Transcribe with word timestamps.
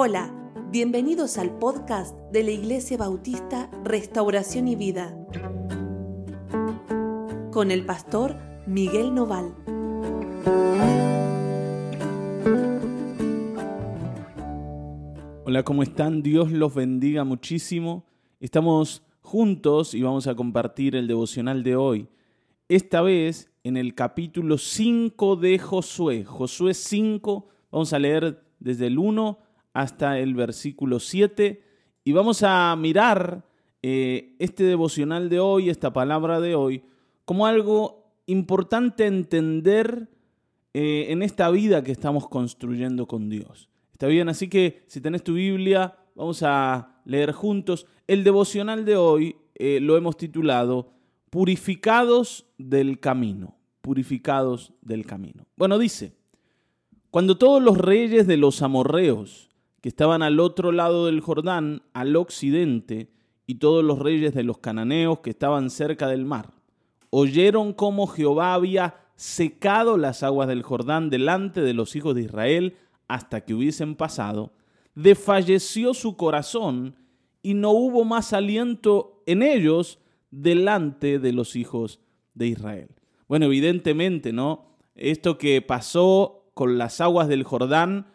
Hola, 0.00 0.32
bienvenidos 0.70 1.38
al 1.38 1.58
podcast 1.58 2.16
de 2.30 2.44
la 2.44 2.52
Iglesia 2.52 2.96
Bautista 2.96 3.68
Restauración 3.82 4.68
y 4.68 4.76
Vida 4.76 5.12
con 7.50 7.72
el 7.72 7.84
pastor 7.84 8.36
Miguel 8.64 9.12
Noval. 9.12 9.52
Hola, 15.44 15.64
¿cómo 15.64 15.82
están? 15.82 16.22
Dios 16.22 16.52
los 16.52 16.76
bendiga 16.76 17.24
muchísimo. 17.24 18.04
Estamos 18.38 19.02
juntos 19.20 19.94
y 19.94 20.02
vamos 20.02 20.28
a 20.28 20.36
compartir 20.36 20.94
el 20.94 21.08
devocional 21.08 21.64
de 21.64 21.74
hoy. 21.74 22.08
Esta 22.68 23.02
vez 23.02 23.50
en 23.64 23.76
el 23.76 23.96
capítulo 23.96 24.58
5 24.58 25.34
de 25.34 25.58
Josué. 25.58 26.24
Josué 26.24 26.74
5, 26.74 27.48
vamos 27.72 27.92
a 27.92 27.98
leer 27.98 28.40
desde 28.60 28.86
el 28.86 29.00
1 29.00 29.47
hasta 29.78 30.18
el 30.18 30.34
versículo 30.34 30.98
7 30.98 31.62
y 32.02 32.10
vamos 32.10 32.42
a 32.42 32.74
mirar 32.74 33.44
eh, 33.80 34.34
este 34.40 34.64
devocional 34.64 35.28
de 35.28 35.38
hoy, 35.38 35.70
esta 35.70 35.92
palabra 35.92 36.40
de 36.40 36.56
hoy, 36.56 36.82
como 37.24 37.46
algo 37.46 38.10
importante 38.26 39.06
entender 39.06 40.08
eh, 40.74 41.06
en 41.10 41.22
esta 41.22 41.48
vida 41.50 41.84
que 41.84 41.92
estamos 41.92 42.28
construyendo 42.28 43.06
con 43.06 43.28
Dios. 43.28 43.68
¿Está 43.92 44.08
bien? 44.08 44.28
Así 44.28 44.48
que 44.48 44.82
si 44.88 45.00
tenés 45.00 45.22
tu 45.22 45.34
Biblia, 45.34 45.96
vamos 46.16 46.42
a 46.42 47.00
leer 47.04 47.30
juntos. 47.30 47.86
El 48.08 48.24
devocional 48.24 48.84
de 48.84 48.96
hoy 48.96 49.36
eh, 49.54 49.78
lo 49.80 49.96
hemos 49.96 50.16
titulado 50.16 50.90
Purificados 51.30 52.46
del 52.58 52.98
Camino. 52.98 53.54
Purificados 53.80 54.72
del 54.82 55.06
Camino. 55.06 55.46
Bueno, 55.56 55.78
dice, 55.78 56.14
cuando 57.10 57.38
todos 57.38 57.62
los 57.62 57.78
reyes 57.78 58.26
de 58.26 58.36
los 58.36 58.60
amorreos, 58.60 59.47
que 59.80 59.88
estaban 59.88 60.22
al 60.22 60.40
otro 60.40 60.72
lado 60.72 61.06
del 61.06 61.20
Jordán, 61.20 61.82
al 61.92 62.16
occidente, 62.16 63.10
y 63.46 63.56
todos 63.56 63.82
los 63.82 63.98
reyes 63.98 64.34
de 64.34 64.42
los 64.42 64.58
cananeos 64.58 65.20
que 65.20 65.30
estaban 65.30 65.70
cerca 65.70 66.06
del 66.06 66.24
mar, 66.24 66.52
oyeron 67.10 67.72
cómo 67.72 68.06
Jehová 68.06 68.52
había 68.52 68.96
secado 69.16 69.96
las 69.96 70.22
aguas 70.22 70.48
del 70.48 70.62
Jordán 70.62 71.10
delante 71.10 71.62
de 71.62 71.72
los 71.72 71.96
hijos 71.96 72.14
de 72.14 72.22
Israel 72.22 72.76
hasta 73.08 73.40
que 73.40 73.54
hubiesen 73.54 73.96
pasado, 73.96 74.52
desfalleció 74.94 75.94
su 75.94 76.16
corazón 76.16 76.96
y 77.42 77.54
no 77.54 77.70
hubo 77.70 78.04
más 78.04 78.32
aliento 78.32 79.22
en 79.26 79.42
ellos 79.42 79.98
delante 80.30 81.18
de 81.18 81.32
los 81.32 81.56
hijos 81.56 82.00
de 82.34 82.48
Israel. 82.48 82.90
Bueno, 83.28 83.46
evidentemente, 83.46 84.32
¿no? 84.32 84.76
Esto 84.94 85.38
que 85.38 85.62
pasó 85.62 86.50
con 86.52 86.76
las 86.76 87.00
aguas 87.00 87.28
del 87.28 87.44
Jordán 87.44 88.08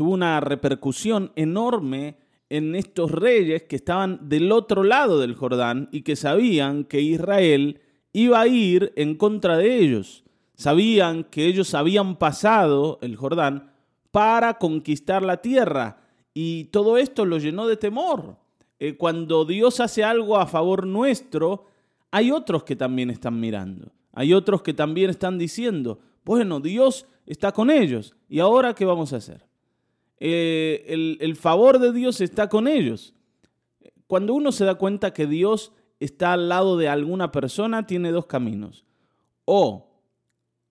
tuvo 0.00 0.14
una 0.14 0.40
repercusión 0.40 1.30
enorme 1.36 2.16
en 2.48 2.74
estos 2.74 3.10
reyes 3.10 3.64
que 3.64 3.76
estaban 3.76 4.30
del 4.30 4.50
otro 4.50 4.82
lado 4.82 5.18
del 5.20 5.34
Jordán 5.34 5.90
y 5.92 6.00
que 6.00 6.16
sabían 6.16 6.84
que 6.84 7.02
Israel 7.02 7.82
iba 8.14 8.40
a 8.40 8.46
ir 8.46 8.94
en 8.96 9.14
contra 9.14 9.58
de 9.58 9.76
ellos. 9.76 10.24
Sabían 10.54 11.24
que 11.24 11.44
ellos 11.44 11.74
habían 11.74 12.16
pasado 12.16 12.98
el 13.02 13.14
Jordán 13.14 13.74
para 14.10 14.54
conquistar 14.54 15.22
la 15.22 15.42
tierra 15.42 16.00
y 16.32 16.64
todo 16.72 16.96
esto 16.96 17.26
lo 17.26 17.36
llenó 17.36 17.66
de 17.66 17.76
temor. 17.76 18.38
Eh, 18.78 18.96
cuando 18.96 19.44
Dios 19.44 19.80
hace 19.80 20.02
algo 20.02 20.38
a 20.38 20.46
favor 20.46 20.86
nuestro, 20.86 21.66
hay 22.10 22.30
otros 22.30 22.64
que 22.64 22.74
también 22.74 23.10
están 23.10 23.38
mirando. 23.38 23.92
Hay 24.14 24.32
otros 24.32 24.62
que 24.62 24.72
también 24.72 25.10
están 25.10 25.36
diciendo, 25.36 25.98
bueno, 26.24 26.58
Dios 26.58 27.04
está 27.26 27.52
con 27.52 27.68
ellos. 27.68 28.14
¿Y 28.30 28.38
ahora 28.38 28.74
qué 28.74 28.86
vamos 28.86 29.12
a 29.12 29.16
hacer? 29.16 29.49
Eh, 30.20 30.84
el, 30.88 31.18
el 31.20 31.34
favor 31.36 31.78
de 31.78 31.92
Dios 31.92 32.20
está 32.20 32.48
con 32.48 32.68
ellos. 32.68 33.14
Cuando 34.06 34.34
uno 34.34 34.52
se 34.52 34.64
da 34.64 34.76
cuenta 34.76 35.12
que 35.12 35.26
Dios 35.26 35.72
está 35.98 36.32
al 36.34 36.48
lado 36.48 36.76
de 36.76 36.88
alguna 36.88 37.32
persona, 37.32 37.86
tiene 37.86 38.12
dos 38.12 38.26
caminos. 38.26 38.84
O 39.44 39.88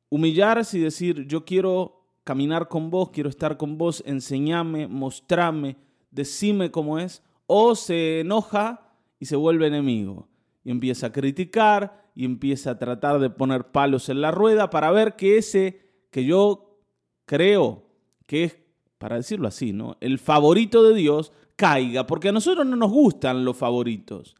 humillarse 0.09 0.77
y 0.77 0.81
decir, 0.81 1.25
yo 1.27 1.45
quiero 1.45 1.99
caminar 2.23 2.67
con 2.67 2.89
vos, 2.89 3.09
quiero 3.09 3.29
estar 3.29 3.57
con 3.57 3.77
vos, 3.77 4.03
enseñame, 4.05 4.87
mostrame, 4.87 5.77
decime 6.11 6.71
cómo 6.71 6.99
es. 6.99 7.23
O 7.47 7.75
se 7.75 8.21
enoja 8.21 8.93
y 9.19 9.25
se 9.25 9.35
vuelve 9.35 9.67
enemigo 9.67 10.27
y 10.63 10.71
empieza 10.71 11.07
a 11.07 11.11
criticar 11.11 12.09
y 12.15 12.25
empieza 12.25 12.71
a 12.71 12.79
tratar 12.79 13.19
de 13.19 13.29
poner 13.29 13.71
palos 13.71 14.09
en 14.09 14.21
la 14.21 14.31
rueda 14.31 14.69
para 14.69 14.91
ver 14.91 15.15
que 15.15 15.37
ese 15.37 15.81
que 16.11 16.25
yo 16.25 16.77
creo 17.25 17.83
que 18.25 18.43
es, 18.43 18.57
para 18.99 19.15
decirlo 19.15 19.47
así, 19.47 19.73
¿no? 19.73 19.97
El 20.01 20.19
favorito 20.19 20.83
de 20.83 20.93
Dios 20.93 21.31
caiga, 21.55 22.05
porque 22.05 22.29
a 22.29 22.31
nosotros 22.31 22.67
no 22.67 22.75
nos 22.75 22.91
gustan 22.91 23.43
los 23.43 23.57
favoritos. 23.57 24.35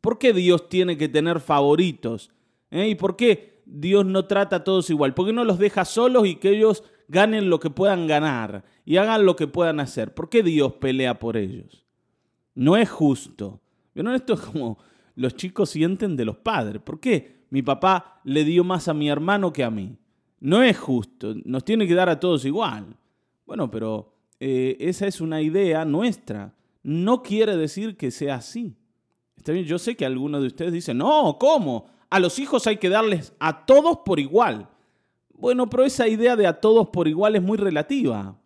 ¿Por 0.00 0.18
qué 0.18 0.32
Dios 0.32 0.68
tiene 0.68 0.96
que 0.96 1.08
tener 1.08 1.40
favoritos? 1.40 2.30
¿Eh? 2.70 2.88
¿Y 2.88 2.94
por 2.94 3.16
qué 3.16 3.62
Dios 3.66 4.06
no 4.06 4.26
trata 4.26 4.56
a 4.56 4.64
todos 4.64 4.90
igual? 4.90 5.14
¿Por 5.14 5.26
qué 5.26 5.32
no 5.32 5.44
los 5.44 5.58
deja 5.58 5.84
solos 5.84 6.26
y 6.26 6.36
que 6.36 6.50
ellos 6.50 6.84
ganen 7.08 7.50
lo 7.50 7.58
que 7.58 7.70
puedan 7.70 8.06
ganar 8.06 8.64
y 8.84 8.98
hagan 8.98 9.24
lo 9.24 9.34
que 9.34 9.46
puedan 9.46 9.80
hacer? 9.80 10.14
¿Por 10.14 10.28
qué 10.28 10.42
Dios 10.42 10.74
pelea 10.74 11.18
por 11.18 11.36
ellos? 11.36 11.84
No 12.54 12.76
es 12.76 12.90
justo. 12.90 13.60
Esto 13.94 14.34
es 14.34 14.40
como 14.40 14.78
los 15.14 15.36
chicos 15.36 15.70
sienten 15.70 16.16
de 16.16 16.24
los 16.24 16.36
padres. 16.36 16.82
¿Por 16.82 17.00
qué 17.00 17.44
mi 17.50 17.62
papá 17.62 18.20
le 18.24 18.44
dio 18.44 18.64
más 18.64 18.88
a 18.88 18.94
mi 18.94 19.08
hermano 19.08 19.52
que 19.52 19.64
a 19.64 19.70
mí? 19.70 19.96
No 20.40 20.62
es 20.62 20.78
justo, 20.78 21.34
nos 21.44 21.64
tiene 21.64 21.86
que 21.86 21.94
dar 21.94 22.08
a 22.08 22.18
todos 22.18 22.44
igual. 22.44 22.96
Bueno, 23.52 23.70
pero 23.70 24.14
eh, 24.40 24.78
esa 24.80 25.06
es 25.06 25.20
una 25.20 25.42
idea 25.42 25.84
nuestra. 25.84 26.54
No 26.82 27.22
quiere 27.22 27.54
decir 27.54 27.98
que 27.98 28.10
sea 28.10 28.36
así. 28.36 28.78
Está 29.36 29.52
bien, 29.52 29.66
yo 29.66 29.78
sé 29.78 29.94
que 29.94 30.06
algunos 30.06 30.40
de 30.40 30.46
ustedes 30.46 30.72
dicen, 30.72 30.96
no, 30.96 31.36
¿cómo? 31.38 31.84
A 32.08 32.18
los 32.18 32.38
hijos 32.38 32.66
hay 32.66 32.78
que 32.78 32.88
darles 32.88 33.34
a 33.40 33.66
todos 33.66 33.98
por 34.06 34.18
igual. 34.18 34.70
Bueno, 35.34 35.68
pero 35.68 35.84
esa 35.84 36.08
idea 36.08 36.34
de 36.34 36.46
a 36.46 36.62
todos 36.62 36.88
por 36.88 37.08
igual 37.08 37.36
es 37.36 37.42
muy 37.42 37.58
relativa. 37.58 38.38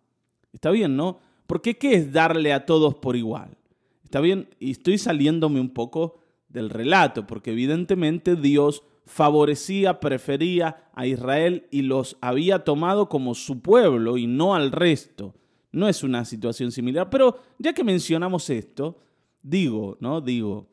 Está 0.51 0.71
bien, 0.71 0.97
¿no? 0.97 1.19
Porque 1.45 1.77
¿qué 1.77 1.93
es 1.93 2.11
darle 2.11 2.51
a 2.51 2.65
todos 2.65 2.95
por 2.95 3.15
igual? 3.15 3.57
Está 4.03 4.19
bien, 4.19 4.49
y 4.59 4.71
estoy 4.71 4.97
saliéndome 4.97 5.61
un 5.61 5.69
poco 5.69 6.19
del 6.49 6.69
relato, 6.69 7.25
porque 7.25 7.51
evidentemente 7.51 8.35
Dios 8.35 8.83
favorecía, 9.07 9.99
prefería 9.99 10.89
a 10.93 11.07
Israel 11.07 11.65
y 11.71 11.81
los 11.81 12.17
había 12.21 12.63
tomado 12.63 13.09
como 13.09 13.33
su 13.33 13.61
pueblo 13.61 14.17
y 14.17 14.27
no 14.27 14.53
al 14.53 14.71
resto. 14.71 15.33
No 15.71 15.87
es 15.87 16.03
una 16.03 16.25
situación 16.25 16.71
similar, 16.71 17.09
pero 17.09 17.39
ya 17.57 17.73
que 17.73 17.83
mencionamos 17.83 18.49
esto, 18.49 18.99
digo, 19.41 19.97
¿no? 20.01 20.21
Digo, 20.21 20.69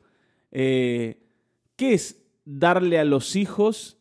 eh, 0.51 1.23
¿qué 1.75 1.93
es 1.93 2.23
darle 2.43 2.99
a 2.99 3.05
los 3.05 3.35
hijos 3.35 3.97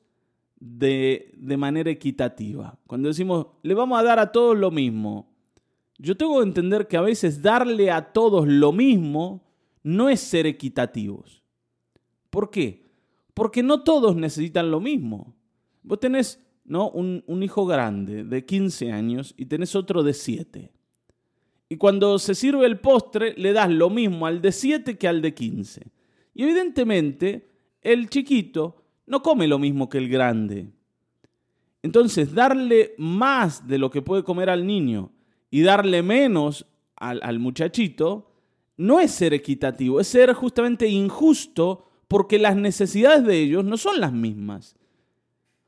de, 0.58 1.32
de 1.36 1.56
manera 1.56 1.90
equitativa? 1.90 2.78
Cuando 2.86 3.08
decimos, 3.08 3.46
le 3.62 3.74
vamos 3.74 3.98
a 3.98 4.02
dar 4.02 4.18
a 4.18 4.32
todos 4.32 4.58
lo 4.58 4.70
mismo, 4.70 5.32
yo 5.96 6.16
tengo 6.16 6.38
que 6.38 6.44
entender 6.44 6.88
que 6.88 6.96
a 6.96 7.02
veces 7.02 7.40
darle 7.40 7.90
a 7.90 8.12
todos 8.12 8.48
lo 8.48 8.72
mismo 8.72 9.44
no 9.84 10.08
es 10.08 10.20
ser 10.20 10.46
equitativos. 10.46 11.44
¿Por 12.30 12.50
qué? 12.50 12.83
Porque 13.34 13.62
no 13.62 13.82
todos 13.82 14.16
necesitan 14.16 14.70
lo 14.70 14.80
mismo. 14.80 15.34
Vos 15.82 16.00
tenés 16.00 16.40
¿no? 16.64 16.88
un, 16.90 17.42
hijo 17.42 17.66
grande 17.66 18.24
de 18.24 18.44
15 18.44 18.92
años 18.92 19.34
y 19.36 19.46
tenés 19.46 19.74
otro 19.74 20.02
de 20.02 20.14
7. 20.14 20.72
Y 21.68 21.76
cuando 21.76 22.18
se 22.18 22.34
sirve 22.34 22.66
el 22.66 22.78
postre, 22.78 23.34
le 23.36 23.52
das 23.52 23.70
lo 23.70 23.90
mismo 23.90 24.26
al 24.26 24.40
de 24.40 24.52
7 24.52 24.96
que 24.96 25.08
al 25.08 25.20
de 25.20 25.34
15. 25.34 25.82
Y 26.34 26.44
evidentemente, 26.44 27.50
el 27.82 28.08
chiquito 28.08 28.82
no 29.06 29.22
come 29.22 29.48
lo 29.48 29.58
mismo 29.58 29.88
que 29.88 29.98
el 29.98 30.08
grande. 30.08 30.68
Entonces, 31.82 32.32
darle 32.32 32.94
más 32.96 33.66
de 33.66 33.78
lo 33.78 33.90
que 33.90 34.02
puede 34.02 34.22
comer 34.22 34.48
al 34.48 34.66
niño 34.66 35.10
y 35.50 35.62
darle 35.62 36.02
menos 36.02 36.66
al 36.96 37.38
muchachito 37.38 38.30
no 38.76 39.00
es 39.00 39.12
ser 39.12 39.34
equitativo, 39.34 40.00
es 40.00 40.08
ser 40.08 40.32
justamente 40.32 40.88
injusto 40.88 41.83
porque 42.08 42.38
las 42.38 42.56
necesidades 42.56 43.24
de 43.24 43.38
ellos 43.40 43.64
no 43.64 43.76
son 43.76 44.00
las 44.00 44.12
mismas. 44.12 44.76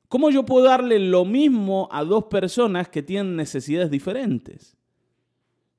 ¿Cómo 0.08 0.30
yo 0.30 0.44
puedo 0.44 0.66
darle 0.66 0.98
lo 0.98 1.24
mismo 1.24 1.88
a 1.90 2.04
dos 2.04 2.24
personas 2.24 2.88
que 2.88 3.02
tienen 3.02 3.36
necesidades 3.36 3.90
diferentes? 3.90 4.76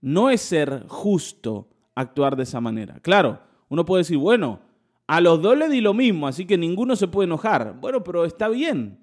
No 0.01 0.29
es 0.29 0.41
ser 0.41 0.85
justo 0.87 1.69
actuar 1.95 2.35
de 2.35 2.43
esa 2.43 2.61
manera. 2.61 2.99
Claro, 3.01 3.39
uno 3.69 3.85
puede 3.85 4.01
decir, 4.01 4.17
bueno, 4.17 4.59
a 5.07 5.21
los 5.21 5.41
dos 5.41 5.57
le 5.57 5.69
di 5.69 5.81
lo 5.81 5.93
mismo, 5.93 6.27
así 6.27 6.45
que 6.45 6.57
ninguno 6.57 6.95
se 6.95 7.07
puede 7.07 7.25
enojar. 7.27 7.77
Bueno, 7.79 8.03
pero 8.03 8.25
está 8.25 8.49
bien. 8.49 8.99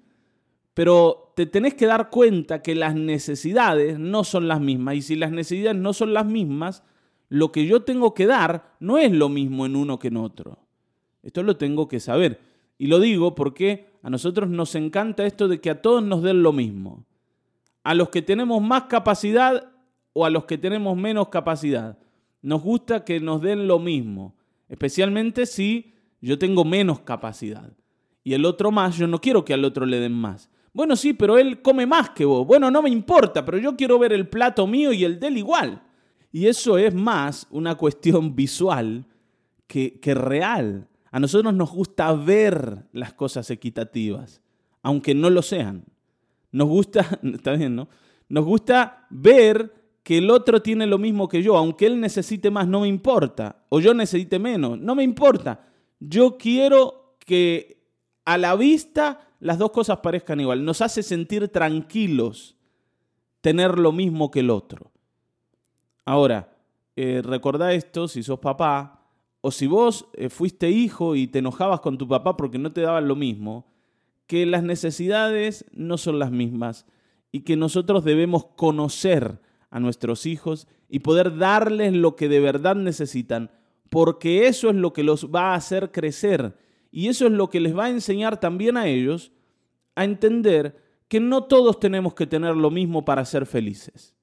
Pero 0.75 1.33
te 1.35 1.45
tenés 1.45 1.73
que 1.73 1.87
dar 1.87 2.09
cuenta 2.09 2.61
que 2.61 2.75
las 2.75 2.95
necesidades 2.95 3.97
no 3.97 4.23
son 4.23 4.47
las 4.47 4.61
mismas. 4.61 4.95
Y 4.95 5.01
si 5.01 5.15
las 5.15 5.31
necesidades 5.31 5.77
no 5.77 5.93
son 5.93 6.13
las 6.13 6.25
mismas, 6.25 6.83
lo 7.29 7.51
que 7.51 7.65
yo 7.65 7.83
tengo 7.83 8.13
que 8.13 8.27
dar 8.27 8.75
no 8.79 8.97
es 8.97 9.11
lo 9.11 9.29
mismo 9.29 9.65
en 9.65 9.75
uno 9.75 9.97
que 9.97 10.09
en 10.09 10.17
otro. 10.17 10.64
Esto 11.25 11.43
lo 11.43 11.57
tengo 11.57 11.89
que 11.89 11.99
saber. 11.99 12.39
Y 12.77 12.87
lo 12.87 12.99
digo 12.99 13.35
porque 13.35 13.87
a 14.03 14.09
nosotros 14.09 14.47
nos 14.47 14.75
encanta 14.75 15.25
esto 15.25 15.47
de 15.47 15.59
que 15.59 15.71
a 15.71 15.81
todos 15.81 16.03
nos 16.03 16.21
den 16.21 16.43
lo 16.43 16.53
mismo. 16.53 17.03
A 17.83 17.95
los 17.95 18.09
que 18.09 18.21
tenemos 18.21 18.61
más 18.61 18.83
capacidad 18.83 19.71
o 20.13 20.25
a 20.25 20.29
los 20.29 20.45
que 20.45 20.57
tenemos 20.57 20.95
menos 20.95 21.29
capacidad. 21.29 21.97
Nos 22.41 22.61
gusta 22.61 23.03
que 23.03 23.19
nos 23.19 23.41
den 23.41 23.67
lo 23.67 23.79
mismo, 23.79 24.35
especialmente 24.69 25.47
si 25.47 25.93
yo 26.21 26.37
tengo 26.37 26.63
menos 26.63 26.99
capacidad. 26.99 27.73
Y 28.23 28.33
el 28.33 28.45
otro 28.45 28.71
más, 28.71 28.95
yo 28.95 29.07
no 29.07 29.19
quiero 29.19 29.43
que 29.43 29.53
al 29.53 29.65
otro 29.65 29.85
le 29.85 29.99
den 29.99 30.13
más. 30.13 30.49
Bueno, 30.73 30.95
sí, 30.95 31.13
pero 31.13 31.39
él 31.39 31.61
come 31.61 31.87
más 31.87 32.11
que 32.11 32.25
vos. 32.25 32.45
Bueno, 32.45 32.69
no 32.69 32.83
me 32.83 32.89
importa, 32.89 33.43
pero 33.43 33.57
yo 33.57 33.75
quiero 33.75 33.97
ver 33.97 34.13
el 34.13 34.27
plato 34.27 34.67
mío 34.67 34.93
y 34.93 35.03
el 35.03 35.19
de 35.19 35.27
él 35.27 35.37
igual. 35.37 35.81
Y 36.31 36.47
eso 36.47 36.77
es 36.77 36.93
más 36.93 37.47
una 37.49 37.75
cuestión 37.75 38.35
visual 38.35 39.05
que, 39.67 39.99
que 39.99 40.13
real. 40.13 40.87
A 41.15 41.19
nosotros 41.21 41.53
nos 41.53 41.71
gusta 41.71 42.11
ver 42.11 42.89
las 42.91 43.13
cosas 43.13 43.49
equitativas, 43.49 44.41
aunque 44.81 45.15
no 45.15 45.29
lo 45.29 45.41
sean. 45.41 45.85
Nos 46.51 46.67
gusta, 46.67 47.21
¿no? 47.69 47.87
Nos 48.27 48.43
gusta 48.43 49.07
ver 49.09 49.73
que 50.03 50.17
el 50.17 50.29
otro 50.29 50.61
tiene 50.61 50.85
lo 50.85 50.97
mismo 50.97 51.29
que 51.29 51.41
yo, 51.41 51.55
aunque 51.55 51.85
él 51.85 52.01
necesite 52.01 52.51
más, 52.51 52.67
no 52.67 52.81
me 52.81 52.89
importa, 52.89 53.63
o 53.69 53.79
yo 53.79 53.93
necesite 53.93 54.39
menos, 54.39 54.77
no 54.77 54.93
me 54.93 55.03
importa. 55.03 55.65
Yo 56.01 56.37
quiero 56.37 57.15
que 57.19 57.81
a 58.25 58.37
la 58.37 58.57
vista 58.57 59.21
las 59.39 59.57
dos 59.57 59.71
cosas 59.71 59.99
parezcan 59.99 60.41
igual. 60.41 60.65
Nos 60.65 60.81
hace 60.81 61.01
sentir 61.01 61.47
tranquilos 61.47 62.57
tener 63.39 63.79
lo 63.79 63.93
mismo 63.93 64.31
que 64.31 64.41
el 64.41 64.49
otro. 64.49 64.91
Ahora, 66.03 66.57
eh, 66.97 67.23
esto 67.71 68.09
si 68.09 68.21
sos 68.21 68.39
papá, 68.39 69.04
o 69.45 69.51
si 69.51 69.67
vos 69.67 70.07
eh, 70.13 70.29
fuiste 70.29 70.71
hijo 70.71 71.15
y 71.15 71.27
te 71.27 71.37
enojabas 71.37 71.79
con 71.79 71.99
tu 71.99 72.07
papá 72.07 72.35
porque 72.35 72.57
no 72.57 72.71
te 72.71 72.81
daban 72.81 73.07
lo 73.07 73.15
mismo, 73.15 73.67
que 74.25 74.43
las 74.47 74.63
necesidades 74.63 75.65
no 75.71 75.99
son 75.99 76.17
las 76.17 76.31
mismas 76.31 76.87
y 77.31 77.41
que 77.41 77.55
nosotros 77.55 78.03
debemos 78.03 78.47
conocer 78.55 79.39
a 79.69 79.79
nuestros 79.79 80.25
hijos 80.25 80.67
y 80.89 81.01
poder 81.01 81.37
darles 81.37 81.93
lo 81.93 82.15
que 82.15 82.27
de 82.27 82.39
verdad 82.39 82.75
necesitan, 82.75 83.51
porque 83.91 84.47
eso 84.47 84.71
es 84.71 84.75
lo 84.77 84.93
que 84.93 85.03
los 85.03 85.29
va 85.29 85.51
a 85.51 85.55
hacer 85.57 85.91
crecer 85.91 86.57
y 86.89 87.09
eso 87.09 87.27
es 87.27 87.31
lo 87.31 87.51
que 87.51 87.59
les 87.59 87.77
va 87.77 87.85
a 87.85 87.91
enseñar 87.91 88.39
también 88.39 88.77
a 88.77 88.87
ellos 88.87 89.31
a 89.93 90.05
entender 90.05 90.75
que 91.07 91.19
no 91.19 91.43
todos 91.43 91.79
tenemos 91.79 92.15
que 92.15 92.25
tener 92.25 92.55
lo 92.55 92.71
mismo 92.71 93.05
para 93.05 93.23
ser 93.25 93.45
felices. 93.45 94.15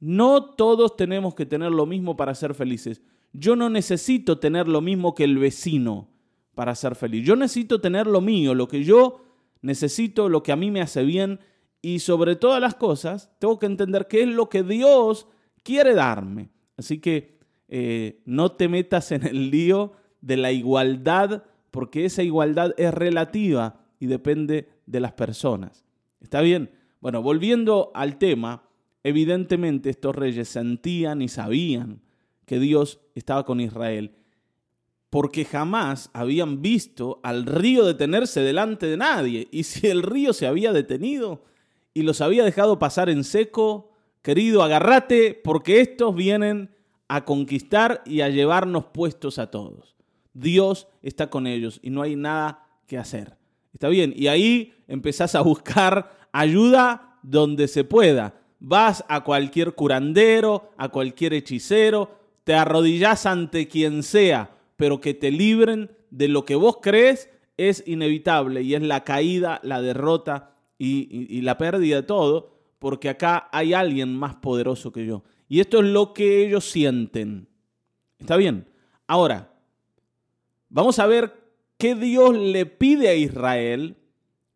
No 0.00 0.44
todos 0.56 0.96
tenemos 0.96 1.36
que 1.36 1.46
tener 1.46 1.70
lo 1.70 1.86
mismo 1.86 2.16
para 2.16 2.34
ser 2.34 2.52
felices. 2.52 3.00
Yo 3.32 3.56
no 3.56 3.70
necesito 3.70 4.38
tener 4.38 4.68
lo 4.68 4.80
mismo 4.80 5.14
que 5.14 5.24
el 5.24 5.38
vecino 5.38 6.08
para 6.54 6.74
ser 6.74 6.94
feliz. 6.94 7.24
Yo 7.24 7.36
necesito 7.36 7.80
tener 7.80 8.06
lo 8.06 8.20
mío, 8.20 8.54
lo 8.54 8.68
que 8.68 8.84
yo 8.84 9.24
necesito, 9.62 10.28
lo 10.28 10.42
que 10.42 10.52
a 10.52 10.56
mí 10.56 10.70
me 10.70 10.80
hace 10.80 11.04
bien 11.04 11.40
y 11.82 12.00
sobre 12.00 12.36
todas 12.36 12.60
las 12.60 12.74
cosas 12.74 13.30
tengo 13.38 13.58
que 13.58 13.66
entender 13.66 14.06
qué 14.08 14.22
es 14.22 14.28
lo 14.28 14.48
que 14.48 14.62
Dios 14.62 15.26
quiere 15.62 15.94
darme. 15.94 16.50
Así 16.76 16.98
que 16.98 17.38
eh, 17.68 18.20
no 18.24 18.52
te 18.52 18.68
metas 18.68 19.12
en 19.12 19.26
el 19.26 19.50
lío 19.50 19.92
de 20.20 20.36
la 20.36 20.52
igualdad 20.52 21.44
porque 21.70 22.04
esa 22.04 22.22
igualdad 22.22 22.74
es 22.76 22.92
relativa 22.92 23.84
y 24.00 24.06
depende 24.06 24.68
de 24.86 25.00
las 25.00 25.12
personas. 25.12 25.84
¿Está 26.20 26.40
bien? 26.40 26.70
Bueno, 27.00 27.22
volviendo 27.22 27.90
al 27.94 28.18
tema, 28.18 28.64
evidentemente 29.02 29.88
estos 29.88 30.14
reyes 30.16 30.48
sentían 30.48 31.22
y 31.22 31.28
sabían 31.28 32.02
que 32.50 32.58
Dios 32.58 32.98
estaba 33.14 33.44
con 33.44 33.60
Israel, 33.60 34.16
porque 35.08 35.44
jamás 35.44 36.10
habían 36.12 36.62
visto 36.62 37.20
al 37.22 37.46
río 37.46 37.84
detenerse 37.84 38.40
delante 38.40 38.86
de 38.86 38.96
nadie. 38.96 39.46
Y 39.52 39.62
si 39.62 39.86
el 39.86 40.02
río 40.02 40.32
se 40.32 40.48
había 40.48 40.72
detenido 40.72 41.44
y 41.94 42.02
los 42.02 42.20
había 42.20 42.42
dejado 42.42 42.80
pasar 42.80 43.08
en 43.08 43.22
seco, 43.22 43.92
querido, 44.20 44.64
agárrate, 44.64 45.40
porque 45.44 45.80
estos 45.80 46.12
vienen 46.16 46.74
a 47.06 47.24
conquistar 47.24 48.02
y 48.04 48.22
a 48.22 48.28
llevarnos 48.28 48.86
puestos 48.86 49.38
a 49.38 49.52
todos. 49.52 49.94
Dios 50.34 50.88
está 51.02 51.30
con 51.30 51.46
ellos 51.46 51.78
y 51.84 51.90
no 51.90 52.02
hay 52.02 52.16
nada 52.16 52.66
que 52.88 52.98
hacer. 52.98 53.36
Está 53.72 53.88
bien, 53.88 54.12
y 54.16 54.26
ahí 54.26 54.74
empezás 54.88 55.36
a 55.36 55.42
buscar 55.42 56.28
ayuda 56.32 57.20
donde 57.22 57.68
se 57.68 57.84
pueda. 57.84 58.42
Vas 58.58 59.04
a 59.06 59.22
cualquier 59.22 59.72
curandero, 59.76 60.72
a 60.76 60.88
cualquier 60.88 61.34
hechicero, 61.34 62.18
te 62.44 62.54
arrodillas 62.54 63.26
ante 63.26 63.68
quien 63.68 64.02
sea, 64.02 64.56
pero 64.76 65.00
que 65.00 65.14
te 65.14 65.30
libren 65.30 65.90
de 66.10 66.28
lo 66.28 66.44
que 66.44 66.54
vos 66.54 66.78
crees 66.82 67.28
es 67.56 67.82
inevitable 67.86 68.62
y 68.62 68.74
es 68.74 68.82
la 68.82 69.04
caída, 69.04 69.60
la 69.62 69.82
derrota 69.82 70.54
y, 70.78 71.26
y 71.28 71.42
la 71.42 71.58
pérdida 71.58 71.96
de 71.96 72.02
todo, 72.02 72.56
porque 72.78 73.10
acá 73.10 73.48
hay 73.52 73.74
alguien 73.74 74.16
más 74.16 74.36
poderoso 74.36 74.92
que 74.92 75.04
yo. 75.04 75.22
Y 75.48 75.60
esto 75.60 75.80
es 75.80 75.86
lo 75.86 76.14
que 76.14 76.46
ellos 76.46 76.64
sienten. 76.64 77.48
¿Está 78.18 78.36
bien? 78.36 78.66
Ahora, 79.06 79.52
vamos 80.68 80.98
a 80.98 81.06
ver 81.06 81.34
qué 81.76 81.94
Dios 81.94 82.36
le 82.36 82.66
pide 82.66 83.08
a 83.08 83.14
Israel. 83.14 83.96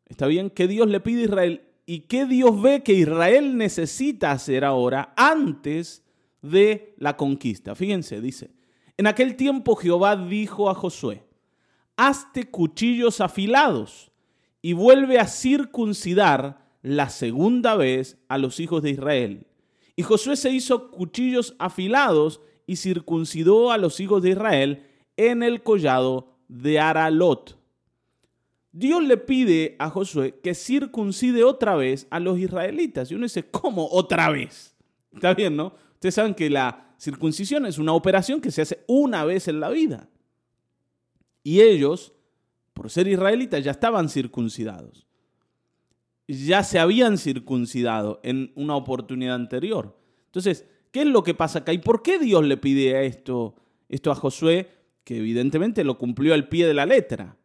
¿Está 0.07 0.27
bien? 0.27 0.51
¿Qué 0.51 0.69
Dios 0.69 0.89
le 0.89 1.01
pide 1.01 1.23
a 1.23 1.25
Israel? 1.25 1.63
¿Y 1.87 2.01
qué 2.03 2.25
Dios 2.27 2.63
ve 2.63 2.83
que 2.83 2.93
Israel 2.93 3.57
necesita 3.59 4.31
hacer 4.31 4.65
ahora 4.65 5.13
antes 5.17 6.04
de 6.45 6.95
la 6.99 7.17
conquista? 7.17 7.75
Fíjense, 7.75 8.21
dice, 8.21 8.51
en 8.97 9.07
aquel 9.07 9.37
tiempo 9.37 9.77
Jehová 9.77 10.17
dijo 10.17 10.71
a 10.71 10.75
Josué, 10.75 11.23
hazte 11.97 12.51
cuchillos 12.51 13.21
afilados 13.21 14.13
y 14.63 14.73
vuelve 14.73 15.19
a 15.19 15.27
circuncidar 15.27 16.65
la 16.83 17.09
segunda 17.09 17.77
vez 17.77 18.19
a 18.29 18.39
los 18.39 18.61
hijos 18.61 18.83
de 18.83 18.91
Israel. 18.91 19.47
Y 19.97 20.03
Josué 20.03 20.37
se 20.37 20.51
hizo 20.51 20.91
cuchillos 20.91 21.55
afilados 21.59 22.41
y 22.67 22.77
circuncidó 22.77 23.71
a 23.71 23.79
los 23.79 24.01
hijos 24.01 24.23
de 24.23 24.31
Israel 24.31 24.87
en 25.17 25.43
el 25.43 25.63
collado 25.63 26.37
de 26.49 26.79
Aralot. 26.79 27.59
Dios 28.73 29.05
le 29.05 29.17
pide 29.17 29.77
a 29.79 29.89
Josué 29.89 30.41
que 30.43 30.55
circuncide 30.55 31.45
otra 31.45 31.77
vez 31.77 32.09
a 32.11 32.19
los 32.19 32.39
israelitas. 32.39 33.11
Y 33.11 33.15
uno 33.15 33.25
dice, 33.25 33.45
¿cómo 33.45 33.89
otra 33.89 34.31
vez? 34.31 34.75
Está 35.13 35.33
bien, 35.33 35.57
¿no? 35.57 35.75
Ustedes 36.05 36.17
saben 36.17 36.35
que 36.35 36.51
la 36.51 36.95
circuncisión 36.99 37.65
es 37.65 37.79
una 37.79 37.95
operación 37.95 38.43
que 38.43 38.51
se 38.51 38.61
hace 38.61 38.85
una 38.87 39.25
vez 39.25 39.49
en 39.49 39.59
la 39.59 39.71
vida. 39.71 40.11
Y 41.43 41.63
ellos, 41.63 42.13
por 42.75 42.91
ser 42.91 43.09
israelitas, 43.09 43.65
ya 43.65 43.71
estaban 43.71 44.11
circuncidados. 44.11 45.07
Ya 46.29 46.63
se 46.63 46.79
habían 46.79 47.17
circuncidado 47.17 48.21
en 48.23 48.53
una 48.55 48.77
oportunidad 48.77 49.37
anterior. 49.37 49.99
Entonces, 50.27 50.67
¿qué 50.91 51.01
es 51.01 51.07
lo 51.07 51.23
que 51.23 51.33
pasa 51.33 51.61
acá? 51.61 51.73
¿Y 51.73 51.79
por 51.79 52.03
qué 52.03 52.19
Dios 52.19 52.45
le 52.45 52.59
pide 52.59 53.07
esto, 53.07 53.55
esto 53.89 54.11
a 54.11 54.15
Josué? 54.15 54.69
que 55.05 55.17
evidentemente 55.19 55.85
lo 55.85 55.97
cumplió 55.97 56.35
al 56.35 56.49
pie 56.49 56.67
de 56.67 56.75
la 56.75 56.85
letra. 56.85 57.39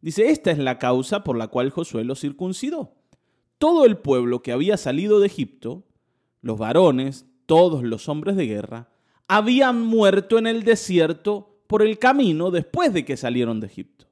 Dice, 0.00 0.30
esta 0.30 0.50
es 0.50 0.58
la 0.58 0.78
causa 0.78 1.22
por 1.22 1.36
la 1.36 1.48
cual 1.48 1.68
Josué 1.68 2.04
lo 2.04 2.14
circuncidó. 2.14 2.94
Todo 3.58 3.84
el 3.84 3.98
pueblo 3.98 4.42
que 4.42 4.52
había 4.52 4.78
salido 4.78 5.20
de 5.20 5.26
Egipto, 5.26 5.84
los 6.40 6.58
varones, 6.58 7.26
todos 7.50 7.82
los 7.82 8.08
hombres 8.08 8.36
de 8.36 8.46
guerra, 8.46 8.90
habían 9.26 9.84
muerto 9.84 10.38
en 10.38 10.46
el 10.46 10.62
desierto 10.62 11.58
por 11.66 11.82
el 11.82 11.98
camino 11.98 12.52
después 12.52 12.92
de 12.92 13.04
que 13.04 13.16
salieron 13.16 13.58
de 13.58 13.66
Egipto. 13.66 14.06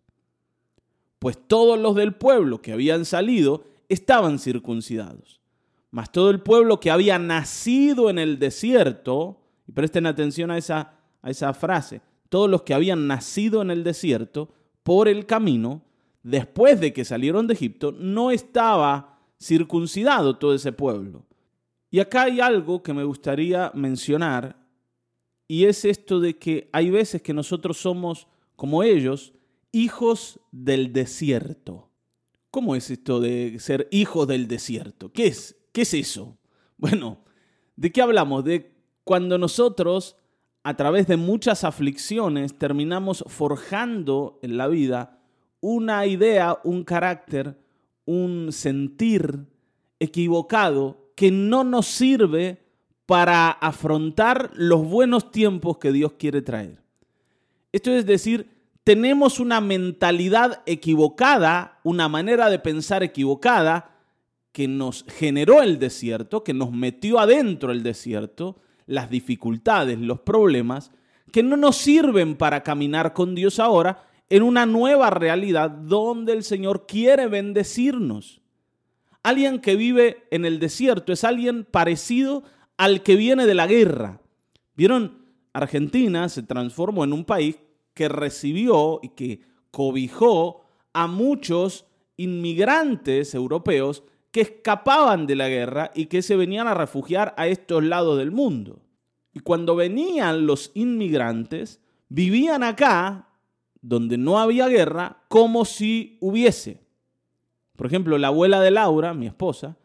Pues 1.20 1.38
todos 1.46 1.78
los 1.78 1.94
del 1.94 2.16
pueblo 2.16 2.60
que 2.60 2.72
habían 2.72 3.04
salido 3.04 3.62
estaban 3.88 4.40
circuncidados. 4.40 5.40
Mas 5.92 6.10
todo 6.10 6.30
el 6.30 6.40
pueblo 6.40 6.80
que 6.80 6.90
había 6.90 7.20
nacido 7.20 8.10
en 8.10 8.18
el 8.18 8.40
desierto, 8.40 9.40
y 9.68 9.70
presten 9.70 10.06
atención 10.06 10.50
a 10.50 10.58
esa, 10.58 10.94
a 11.22 11.30
esa 11.30 11.54
frase, 11.54 12.00
todos 12.28 12.50
los 12.50 12.62
que 12.62 12.74
habían 12.74 13.06
nacido 13.06 13.62
en 13.62 13.70
el 13.70 13.84
desierto 13.84 14.48
por 14.82 15.06
el 15.06 15.26
camino, 15.26 15.82
después 16.24 16.80
de 16.80 16.92
que 16.92 17.04
salieron 17.04 17.46
de 17.46 17.54
Egipto, 17.54 17.92
no 17.92 18.32
estaba 18.32 19.20
circuncidado 19.40 20.38
todo 20.38 20.56
ese 20.56 20.72
pueblo. 20.72 21.27
Y 21.90 22.00
acá 22.00 22.24
hay 22.24 22.40
algo 22.40 22.82
que 22.82 22.92
me 22.92 23.04
gustaría 23.04 23.70
mencionar, 23.74 24.56
y 25.46 25.64
es 25.64 25.86
esto 25.86 26.20
de 26.20 26.36
que 26.36 26.68
hay 26.72 26.90
veces 26.90 27.22
que 27.22 27.32
nosotros 27.32 27.78
somos, 27.78 28.26
como 28.54 28.82
ellos, 28.82 29.32
hijos 29.72 30.40
del 30.52 30.92
desierto. 30.92 31.88
¿Cómo 32.50 32.76
es 32.76 32.90
esto 32.90 33.20
de 33.20 33.58
ser 33.58 33.88
hijos 33.90 34.28
del 34.28 34.46
desierto? 34.46 35.10
¿Qué 35.10 35.28
es? 35.28 35.56
¿Qué 35.72 35.82
es 35.82 35.94
eso? 35.94 36.36
Bueno, 36.80 37.18
¿de 37.74 37.90
qué 37.90 38.00
hablamos? 38.00 38.44
De 38.44 38.70
cuando 39.02 39.36
nosotros 39.36 40.14
a 40.62 40.76
través 40.76 41.08
de 41.08 41.16
muchas 41.16 41.64
aflicciones 41.64 42.56
terminamos 42.56 43.24
forjando 43.26 44.38
en 44.42 44.56
la 44.56 44.68
vida 44.68 45.18
una 45.60 46.06
idea, 46.06 46.60
un 46.62 46.84
carácter, 46.84 47.58
un 48.04 48.52
sentir 48.52 49.46
equivocado 49.98 51.07
que 51.18 51.32
no 51.32 51.64
nos 51.64 51.88
sirve 51.88 52.62
para 53.04 53.50
afrontar 53.50 54.52
los 54.54 54.88
buenos 54.88 55.32
tiempos 55.32 55.78
que 55.78 55.90
Dios 55.90 56.12
quiere 56.12 56.42
traer. 56.42 56.80
Esto 57.72 57.90
es 57.90 58.06
decir, 58.06 58.48
tenemos 58.84 59.40
una 59.40 59.60
mentalidad 59.60 60.62
equivocada, 60.64 61.80
una 61.82 62.08
manera 62.08 62.48
de 62.48 62.60
pensar 62.60 63.02
equivocada, 63.02 63.96
que 64.52 64.68
nos 64.68 65.04
generó 65.08 65.60
el 65.60 65.80
desierto, 65.80 66.44
que 66.44 66.54
nos 66.54 66.70
metió 66.70 67.18
adentro 67.18 67.72
el 67.72 67.82
desierto, 67.82 68.60
las 68.86 69.10
dificultades, 69.10 69.98
los 69.98 70.20
problemas, 70.20 70.92
que 71.32 71.42
no 71.42 71.56
nos 71.56 71.78
sirven 71.78 72.36
para 72.36 72.62
caminar 72.62 73.12
con 73.12 73.34
Dios 73.34 73.58
ahora 73.58 74.06
en 74.30 74.44
una 74.44 74.66
nueva 74.66 75.10
realidad 75.10 75.68
donde 75.68 76.32
el 76.32 76.44
Señor 76.44 76.86
quiere 76.86 77.26
bendecirnos. 77.26 78.40
Alguien 79.28 79.58
que 79.58 79.76
vive 79.76 80.26
en 80.30 80.46
el 80.46 80.58
desierto 80.58 81.12
es 81.12 81.22
alguien 81.22 81.66
parecido 81.70 82.44
al 82.78 83.02
que 83.02 83.14
viene 83.14 83.44
de 83.44 83.52
la 83.52 83.66
guerra. 83.66 84.22
¿Vieron? 84.74 85.26
Argentina 85.52 86.30
se 86.30 86.42
transformó 86.42 87.04
en 87.04 87.12
un 87.12 87.26
país 87.26 87.58
que 87.92 88.08
recibió 88.08 89.00
y 89.02 89.10
que 89.10 89.42
cobijó 89.70 90.64
a 90.94 91.06
muchos 91.08 91.84
inmigrantes 92.16 93.34
europeos 93.34 94.02
que 94.30 94.40
escapaban 94.40 95.26
de 95.26 95.36
la 95.36 95.50
guerra 95.50 95.90
y 95.94 96.06
que 96.06 96.22
se 96.22 96.34
venían 96.34 96.66
a 96.66 96.72
refugiar 96.72 97.34
a 97.36 97.48
estos 97.48 97.84
lados 97.84 98.16
del 98.16 98.30
mundo. 98.30 98.80
Y 99.34 99.40
cuando 99.40 99.76
venían 99.76 100.46
los 100.46 100.70
inmigrantes, 100.72 101.82
vivían 102.08 102.62
acá, 102.62 103.28
donde 103.82 104.16
no 104.16 104.38
había 104.38 104.68
guerra, 104.68 105.22
como 105.28 105.66
si 105.66 106.16
hubiese. 106.22 106.87
Por 107.78 107.86
ejemplo, 107.86 108.18
la 108.18 108.26
abuela 108.26 108.60
de 108.60 108.72
Laura, 108.72 109.14
mi 109.14 109.28
esposa, 109.28 109.76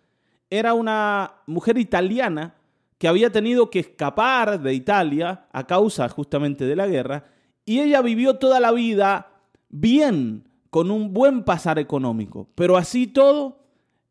era 0.50 0.74
una 0.74 1.36
mujer 1.46 1.78
italiana 1.78 2.56
que 2.98 3.08
había 3.08 3.32
tenido 3.32 3.70
que 3.70 3.78
escapar 3.78 4.60
de 4.60 4.74
Italia 4.74 5.46
a 5.52 5.68
causa 5.68 6.10
justamente 6.10 6.66
de 6.66 6.76
la 6.76 6.88
guerra, 6.88 7.26
y 7.66 7.82
ella 7.82 8.02
vivió 8.02 8.38
toda 8.38 8.60
la 8.60 8.72
vida 8.72 9.28
bien, 9.70 10.50
con 10.72 10.90
un 10.90 11.14
buen 11.14 11.44
pasar 11.44 11.78
económico. 11.78 12.50
Pero 12.56 12.78
así 12.78 13.06
todo, 13.06 13.60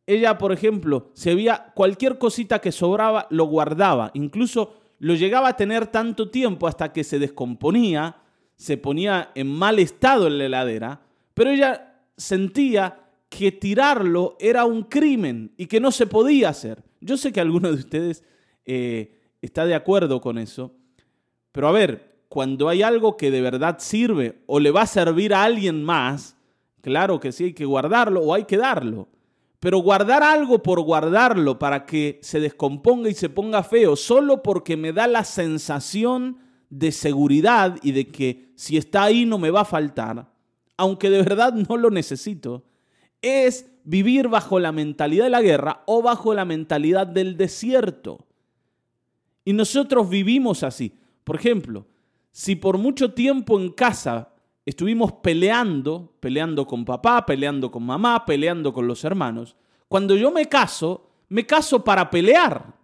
ella, 0.06 0.38
por 0.38 0.52
ejemplo, 0.52 1.10
se 1.14 1.34
veía 1.34 1.72
cualquier 1.74 2.18
cosita 2.18 2.60
que 2.60 2.70
sobraba, 2.70 3.26
lo 3.30 3.46
guardaba. 3.46 4.12
Incluso 4.14 4.76
lo 5.00 5.14
llegaba 5.16 5.48
a 5.48 5.56
tener 5.56 5.88
tanto 5.88 6.30
tiempo 6.30 6.68
hasta 6.68 6.92
que 6.92 7.02
se 7.02 7.18
descomponía, 7.18 8.14
se 8.54 8.76
ponía 8.76 9.32
en 9.34 9.48
mal 9.48 9.80
estado 9.80 10.28
en 10.28 10.38
la 10.38 10.44
heladera, 10.44 11.00
pero 11.34 11.50
ella 11.50 11.96
sentía 12.16 13.01
que 13.38 13.50
tirarlo 13.50 14.36
era 14.38 14.66
un 14.66 14.82
crimen 14.82 15.54
y 15.56 15.66
que 15.66 15.80
no 15.80 15.90
se 15.90 16.06
podía 16.06 16.50
hacer. 16.50 16.84
Yo 17.00 17.16
sé 17.16 17.32
que 17.32 17.40
alguno 17.40 17.68
de 17.68 17.78
ustedes 17.78 18.22
eh, 18.66 19.18
está 19.40 19.64
de 19.64 19.74
acuerdo 19.74 20.20
con 20.20 20.36
eso, 20.36 20.74
pero 21.50 21.66
a 21.66 21.72
ver, 21.72 22.24
cuando 22.28 22.68
hay 22.68 22.82
algo 22.82 23.16
que 23.16 23.30
de 23.30 23.40
verdad 23.40 23.76
sirve 23.78 24.42
o 24.46 24.60
le 24.60 24.70
va 24.70 24.82
a 24.82 24.86
servir 24.86 25.32
a 25.32 25.44
alguien 25.44 25.82
más, 25.82 26.36
claro 26.82 27.20
que 27.20 27.32
sí 27.32 27.44
hay 27.44 27.52
que 27.54 27.64
guardarlo 27.64 28.20
o 28.20 28.34
hay 28.34 28.44
que 28.44 28.58
darlo. 28.58 29.08
Pero 29.60 29.78
guardar 29.78 30.22
algo 30.22 30.62
por 30.62 30.80
guardarlo 30.80 31.58
para 31.58 31.86
que 31.86 32.18
se 32.22 32.38
descomponga 32.38 33.08
y 33.08 33.14
se 33.14 33.30
ponga 33.30 33.62
feo, 33.62 33.96
solo 33.96 34.42
porque 34.42 34.76
me 34.76 34.92
da 34.92 35.06
la 35.06 35.24
sensación 35.24 36.38
de 36.68 36.92
seguridad 36.92 37.78
y 37.82 37.92
de 37.92 38.08
que 38.08 38.52
si 38.56 38.76
está 38.76 39.04
ahí 39.04 39.24
no 39.24 39.38
me 39.38 39.50
va 39.50 39.62
a 39.62 39.64
faltar, 39.64 40.32
aunque 40.76 41.08
de 41.08 41.22
verdad 41.22 41.54
no 41.54 41.76
lo 41.78 41.90
necesito, 41.90 42.64
es 43.22 43.70
vivir 43.84 44.28
bajo 44.28 44.58
la 44.58 44.72
mentalidad 44.72 45.24
de 45.24 45.30
la 45.30 45.42
guerra 45.42 45.82
o 45.86 46.02
bajo 46.02 46.34
la 46.34 46.44
mentalidad 46.44 47.06
del 47.06 47.36
desierto. 47.36 48.26
Y 49.44 49.52
nosotros 49.52 50.08
vivimos 50.08 50.62
así. 50.62 50.98
Por 51.24 51.36
ejemplo, 51.36 51.86
si 52.30 52.56
por 52.56 52.78
mucho 52.78 53.12
tiempo 53.12 53.58
en 53.58 53.70
casa 53.70 54.32
estuvimos 54.64 55.12
peleando, 55.12 56.14
peleando 56.20 56.66
con 56.66 56.84
papá, 56.84 57.24
peleando 57.26 57.70
con 57.70 57.84
mamá, 57.84 58.24
peleando 58.24 58.72
con 58.72 58.86
los 58.86 59.04
hermanos. 59.04 59.56
Cuando 59.88 60.14
yo 60.14 60.30
me 60.30 60.48
caso, 60.48 61.10
me 61.28 61.46
caso 61.46 61.82
para 61.82 62.10
pelear. 62.10 62.74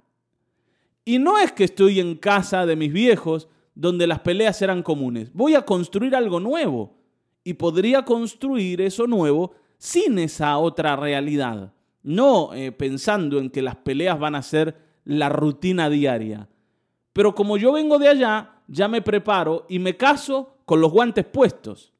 Y 1.04 1.18
no 1.18 1.38
es 1.38 1.52
que 1.52 1.64
estoy 1.64 2.00
en 2.00 2.16
casa 2.16 2.66
de 2.66 2.76
mis 2.76 2.92
viejos 2.92 3.48
donde 3.74 4.06
las 4.06 4.20
peleas 4.20 4.60
eran 4.60 4.82
comunes. 4.82 5.32
Voy 5.32 5.54
a 5.54 5.62
construir 5.62 6.14
algo 6.14 6.40
nuevo. 6.40 6.96
Y 7.44 7.54
podría 7.54 8.04
construir 8.04 8.80
eso 8.82 9.06
nuevo 9.06 9.54
sin 9.78 10.18
esa 10.18 10.58
otra 10.58 10.96
realidad. 10.96 11.72
No 12.02 12.52
eh, 12.54 12.72
pensando 12.72 13.38
en 13.38 13.50
que 13.50 13.62
las 13.62 13.76
peleas 13.76 14.18
van 14.18 14.34
a 14.34 14.42
ser 14.42 14.76
la 15.04 15.28
rutina 15.28 15.88
diaria. 15.88 16.48
Pero 17.12 17.34
como 17.34 17.56
yo 17.56 17.72
vengo 17.72 17.98
de 17.98 18.08
allá, 18.08 18.62
ya 18.66 18.86
me 18.86 19.02
preparo 19.02 19.66
y 19.68 19.78
me 19.78 19.96
caso 19.96 20.58
con 20.64 20.80
los 20.80 20.92
guantes 20.92 21.24
puestos. 21.24 21.92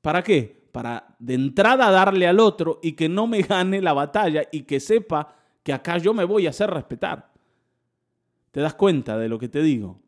¿Para 0.00 0.22
qué? 0.22 0.68
Para 0.70 1.16
de 1.18 1.34
entrada 1.34 1.90
darle 1.90 2.26
al 2.26 2.38
otro 2.38 2.78
y 2.82 2.92
que 2.92 3.08
no 3.08 3.26
me 3.26 3.42
gane 3.42 3.80
la 3.80 3.92
batalla 3.92 4.44
y 4.52 4.62
que 4.62 4.78
sepa 4.78 5.34
que 5.62 5.72
acá 5.72 5.98
yo 5.98 6.14
me 6.14 6.24
voy 6.24 6.46
a 6.46 6.50
hacer 6.50 6.70
respetar. 6.70 7.32
¿Te 8.52 8.60
das 8.60 8.74
cuenta 8.74 9.18
de 9.18 9.28
lo 9.28 9.38
que 9.38 9.48
te 9.48 9.60
digo? 9.60 10.00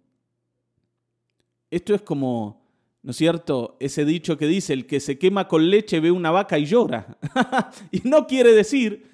Esto 1.70 1.94
es 1.94 2.02
como, 2.02 2.67
¿no 3.02 3.10
es 3.10 3.16
cierto? 3.16 3.76
Ese 3.80 4.04
dicho 4.04 4.36
que 4.36 4.46
dice, 4.46 4.72
el 4.72 4.86
que 4.86 5.00
se 5.00 5.18
quema 5.18 5.48
con 5.48 5.70
leche 5.70 6.00
ve 6.00 6.10
una 6.10 6.30
vaca 6.30 6.58
y 6.58 6.66
llora. 6.66 7.18
y 7.90 8.00
no 8.08 8.26
quiere 8.26 8.52
decir 8.52 9.10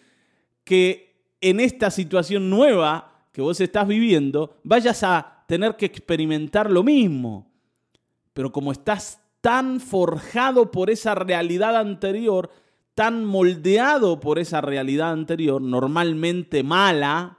que 0.64 1.36
en 1.40 1.60
esta 1.60 1.90
situación 1.90 2.50
nueva 2.50 3.26
que 3.32 3.42
vos 3.42 3.60
estás 3.60 3.86
viviendo 3.86 4.58
vayas 4.62 5.02
a 5.02 5.44
tener 5.46 5.76
que 5.76 5.86
experimentar 5.86 6.70
lo 6.70 6.82
mismo. 6.82 7.52
Pero 8.32 8.52
como 8.52 8.72
estás 8.72 9.20
tan 9.40 9.78
forjado 9.80 10.70
por 10.70 10.88
esa 10.90 11.14
realidad 11.14 11.76
anterior, 11.76 12.50
tan 12.94 13.24
moldeado 13.24 14.20
por 14.20 14.38
esa 14.38 14.60
realidad 14.60 15.12
anterior, 15.12 15.60
normalmente 15.60 16.62
mala, 16.62 17.38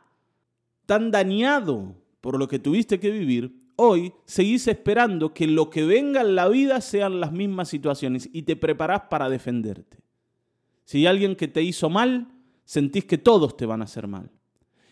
tan 0.86 1.12
dañado 1.12 1.96
por 2.22 2.38
lo 2.38 2.48
que 2.48 2.60
tuviste 2.60 3.00
que 3.00 3.10
vivir, 3.10 3.55
hoy 3.76 4.14
seguís 4.26 4.68
esperando 4.68 5.34
que 5.34 5.48
lo 5.48 5.70
que 5.70 5.86
venga 5.86 6.22
en 6.22 6.36
la 6.36 6.48
vida 6.48 6.82
sean 6.82 7.20
las 7.20 7.32
mismas 7.32 7.70
situaciones 7.70 8.30
y 8.32 8.44
te 8.44 8.56
preparás 8.56 9.04
para 9.10 9.30
defenderte. 9.30 10.00
Si 10.86 11.00
hay 11.00 11.08
alguien 11.08 11.36
que 11.36 11.48
te 11.48 11.62
hizo 11.64 11.90
mal, 11.90 12.28
sentís 12.64 13.06
que 13.06 13.18
todos 13.18 13.58
te 13.58 13.66
van 13.66 13.82
a 13.82 13.86
hacer 13.86 14.08
mal. 14.08 14.32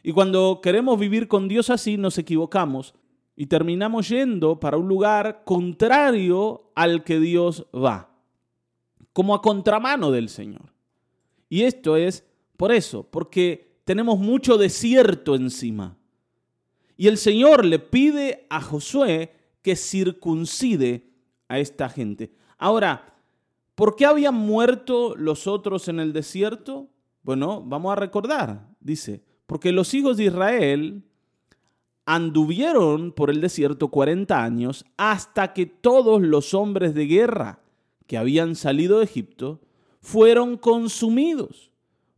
Y 0.01 0.11
cuando 0.11 0.59
queremos 0.61 0.99
vivir 0.99 1.27
con 1.27 1.47
Dios 1.47 1.69
así, 1.69 1.97
nos 1.97 2.17
equivocamos 2.17 2.93
y 3.35 3.47
terminamos 3.47 4.09
yendo 4.09 4.59
para 4.59 4.77
un 4.77 4.87
lugar 4.87 5.43
contrario 5.45 6.71
al 6.75 7.03
que 7.03 7.19
Dios 7.19 7.67
va, 7.73 8.15
como 9.13 9.33
a 9.33 9.41
contramano 9.41 10.11
del 10.11 10.29
Señor. 10.29 10.73
Y 11.49 11.63
esto 11.63 11.95
es 11.95 12.25
por 12.57 12.71
eso, 12.71 13.07
porque 13.09 13.79
tenemos 13.85 14.19
mucho 14.19 14.57
desierto 14.57 15.35
encima. 15.35 15.97
Y 16.97 17.07
el 17.07 17.17
Señor 17.17 17.65
le 17.65 17.79
pide 17.79 18.45
a 18.49 18.61
Josué 18.61 19.33
que 19.61 19.75
circuncide 19.75 21.09
a 21.47 21.59
esta 21.59 21.89
gente. 21.89 22.31
Ahora, 22.57 23.15
¿por 23.75 23.95
qué 23.95 24.05
habían 24.05 24.35
muerto 24.35 25.15
los 25.15 25.47
otros 25.47 25.87
en 25.87 25.99
el 25.99 26.13
desierto? 26.13 26.89
Bueno, 27.23 27.63
vamos 27.65 27.91
a 27.93 27.95
recordar, 27.95 28.67
dice, 28.79 29.23
porque 29.47 29.71
los 29.71 29.93
hijos 29.93 30.17
de 30.17 30.25
Israel 30.25 31.03
anduvieron 32.05 33.11
por 33.11 33.29
el 33.29 33.39
desierto 33.39 33.87
40 33.87 34.43
años 34.43 34.85
hasta 34.97 35.53
que 35.53 35.65
todos 35.65 36.21
los 36.21 36.53
hombres 36.53 36.93
de 36.93 37.07
guerra 37.07 37.59
que 38.07 38.17
habían 38.17 38.55
salido 38.55 38.99
de 38.99 39.05
Egipto 39.05 39.61
fueron 40.01 40.57
consumidos, 40.57 41.71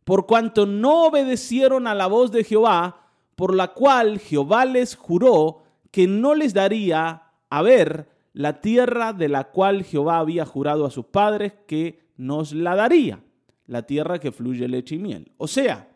por 0.04 0.26
cuanto 0.26 0.66
no 0.66 1.06
obedecieron 1.06 1.86
a 1.86 1.94
la 1.94 2.08
voz 2.08 2.32
de 2.32 2.42
Jehová, 2.42 3.05
por 3.36 3.54
la 3.54 3.68
cual 3.68 4.18
Jehová 4.18 4.64
les 4.64 4.96
juró 4.96 5.62
que 5.90 6.06
no 6.06 6.34
les 6.34 6.52
daría 6.52 7.22
a 7.48 7.62
ver 7.62 8.08
la 8.32 8.60
tierra 8.60 9.12
de 9.12 9.28
la 9.28 9.44
cual 9.44 9.84
Jehová 9.84 10.18
había 10.18 10.44
jurado 10.44 10.84
a 10.84 10.90
sus 10.90 11.06
padres 11.06 11.54
que 11.66 12.00
nos 12.16 12.52
la 12.52 12.74
daría, 12.74 13.22
la 13.66 13.82
tierra 13.82 14.18
que 14.18 14.32
fluye 14.32 14.68
leche 14.68 14.96
y 14.96 14.98
miel. 14.98 15.32
O 15.36 15.46
sea, 15.46 15.88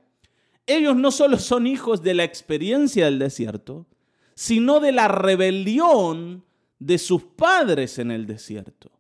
ellos 0.66 0.96
no 0.96 1.10
solo 1.10 1.38
son 1.38 1.66
hijos 1.66 2.02
de 2.02 2.14
la 2.14 2.24
experiencia 2.24 3.06
del 3.06 3.18
desierto, 3.18 3.86
sino 4.34 4.80
de 4.80 4.92
la 4.92 5.08
rebelión 5.08 6.44
de 6.78 6.98
sus 6.98 7.22
padres 7.22 7.98
en 7.98 8.10
el 8.10 8.26
desierto. 8.26 8.90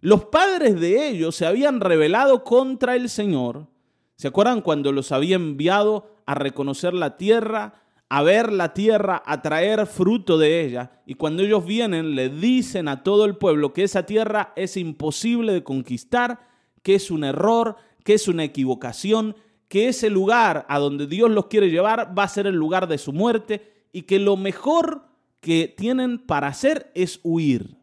Los 0.00 0.26
padres 0.26 0.80
de 0.80 1.08
ellos 1.08 1.36
se 1.36 1.46
habían 1.46 1.80
rebelado 1.80 2.44
contra 2.44 2.96
el 2.96 3.08
Señor. 3.08 3.66
¿Se 4.16 4.28
acuerdan 4.28 4.62
cuando 4.62 4.92
los 4.92 5.12
había 5.12 5.36
enviado 5.36 6.16
a 6.24 6.34
reconocer 6.34 6.94
la 6.94 7.18
tierra, 7.18 7.82
a 8.08 8.22
ver 8.22 8.50
la 8.50 8.72
tierra, 8.72 9.22
a 9.24 9.42
traer 9.42 9.86
fruto 9.86 10.38
de 10.38 10.64
ella? 10.64 11.02
Y 11.04 11.14
cuando 11.14 11.42
ellos 11.42 11.66
vienen, 11.66 12.14
le 12.14 12.30
dicen 12.30 12.88
a 12.88 13.02
todo 13.02 13.26
el 13.26 13.36
pueblo 13.36 13.74
que 13.74 13.84
esa 13.84 14.06
tierra 14.06 14.52
es 14.56 14.76
imposible 14.78 15.52
de 15.52 15.64
conquistar, 15.64 16.48
que 16.82 16.94
es 16.94 17.10
un 17.10 17.24
error, 17.24 17.76
que 18.04 18.14
es 18.14 18.26
una 18.26 18.44
equivocación, 18.44 19.36
que 19.68 19.88
ese 19.88 20.08
lugar 20.08 20.64
a 20.68 20.78
donde 20.78 21.06
Dios 21.06 21.30
los 21.30 21.46
quiere 21.46 21.70
llevar 21.70 22.16
va 22.18 22.22
a 22.22 22.28
ser 22.28 22.46
el 22.46 22.54
lugar 22.54 22.88
de 22.88 22.98
su 22.98 23.12
muerte 23.12 23.84
y 23.92 24.02
que 24.02 24.18
lo 24.18 24.36
mejor 24.36 25.08
que 25.40 25.72
tienen 25.76 26.18
para 26.18 26.48
hacer 26.48 26.90
es 26.94 27.20
huir. 27.22 27.76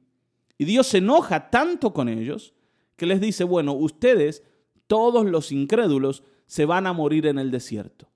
Y 0.58 0.66
Dios 0.66 0.88
se 0.88 1.00
enoja 1.00 1.50
tanto 1.50 1.94
con 1.94 2.10
ellos 2.10 2.54
que 2.96 3.06
les 3.06 3.20
dice, 3.20 3.44
bueno, 3.44 3.74
ustedes, 3.74 4.44
todos 4.94 5.26
los 5.26 5.52
incrédulos, 5.52 6.22
se 6.46 6.66
van 6.66 6.86
a 6.86 6.94
morir 6.94 7.26
en 7.26 7.40
el 7.40 7.50
desierto. 7.50 8.08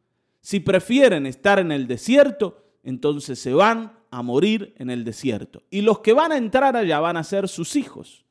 Si 0.42 0.60
prefieren 0.60 1.26
estar 1.26 1.58
en 1.58 1.72
el 1.72 1.88
desierto, 1.88 2.66
entonces 2.84 3.40
se 3.40 3.52
van 3.52 3.94
a 4.12 4.22
morir 4.22 4.76
en 4.78 4.92
el 4.92 5.04
desierto. 5.04 5.64
Y 5.72 5.82
los 5.82 6.02
que 6.02 6.14
van 6.14 6.32
a 6.32 6.38
entrar 6.38 6.76
allá 6.76 7.00
van 7.00 7.18
a 7.18 7.24
ser 7.24 7.48
sus 7.48 7.76
hijos. 7.76 8.26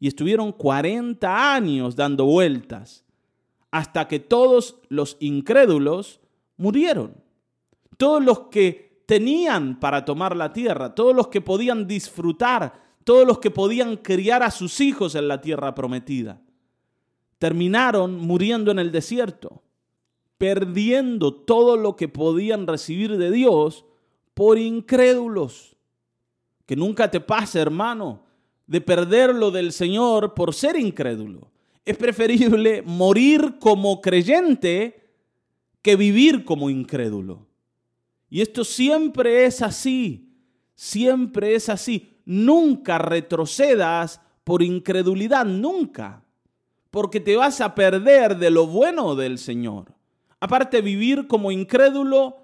Y 0.00 0.08
estuvieron 0.08 0.50
40 0.50 1.54
años 1.54 1.94
dando 1.94 2.24
vueltas 2.24 3.04
hasta 3.70 4.08
que 4.08 4.18
todos 4.18 4.76
los 4.88 5.18
incrédulos 5.20 6.20
murieron. 6.56 7.22
Todos 7.98 8.24
los 8.24 8.48
que 8.48 9.02
tenían 9.04 9.78
para 9.78 10.06
tomar 10.06 10.34
la 10.34 10.54
tierra, 10.54 10.94
todos 10.94 11.14
los 11.14 11.28
que 11.28 11.42
podían 11.42 11.86
disfrutar, 11.86 12.80
todos 13.04 13.26
los 13.26 13.40
que 13.40 13.50
podían 13.50 13.98
criar 13.98 14.42
a 14.42 14.50
sus 14.50 14.80
hijos 14.80 15.14
en 15.16 15.28
la 15.28 15.42
tierra 15.42 15.74
prometida, 15.74 16.40
terminaron 17.38 18.16
muriendo 18.16 18.70
en 18.70 18.78
el 18.78 18.92
desierto, 18.92 19.62
perdiendo 20.36 21.32
todo 21.34 21.76
lo 21.76 21.96
que 21.96 22.08
podían 22.08 22.66
recibir 22.66 23.16
de 23.16 23.30
Dios 23.30 23.84
por 24.34 24.58
incrédulos. 24.58 25.76
Que 26.66 26.76
nunca 26.76 27.10
te 27.10 27.20
pase, 27.20 27.60
hermano, 27.60 28.24
de 28.66 28.80
perder 28.80 29.34
lo 29.34 29.50
del 29.50 29.72
Señor 29.72 30.34
por 30.34 30.52
ser 30.52 30.76
incrédulo. 30.76 31.50
Es 31.84 31.96
preferible 31.96 32.82
morir 32.82 33.56
como 33.58 34.00
creyente 34.00 35.08
que 35.80 35.96
vivir 35.96 36.44
como 36.44 36.68
incrédulo. 36.68 37.46
Y 38.28 38.42
esto 38.42 38.62
siempre 38.64 39.46
es 39.46 39.62
así, 39.62 40.34
siempre 40.74 41.54
es 41.54 41.70
así. 41.70 42.20
Nunca 42.26 42.98
retrocedas 42.98 44.20
por 44.44 44.62
incredulidad, 44.62 45.46
nunca, 45.46 46.22
porque 46.98 47.20
te 47.20 47.36
vas 47.36 47.60
a 47.60 47.76
perder 47.76 48.38
de 48.38 48.50
lo 48.50 48.66
bueno 48.66 49.14
del 49.14 49.38
Señor. 49.38 49.94
Aparte, 50.40 50.82
vivir 50.82 51.28
como 51.28 51.52
incrédulo 51.52 52.38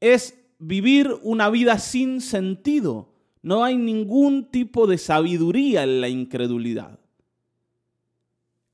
es 0.00 0.34
vivir 0.58 1.14
una 1.22 1.50
vida 1.50 1.78
sin 1.78 2.22
sentido. 2.22 3.12
No 3.42 3.64
hay 3.64 3.76
ningún 3.76 4.50
tipo 4.50 4.86
de 4.86 4.96
sabiduría 4.96 5.82
en 5.82 6.00
la 6.00 6.08
incredulidad 6.08 6.98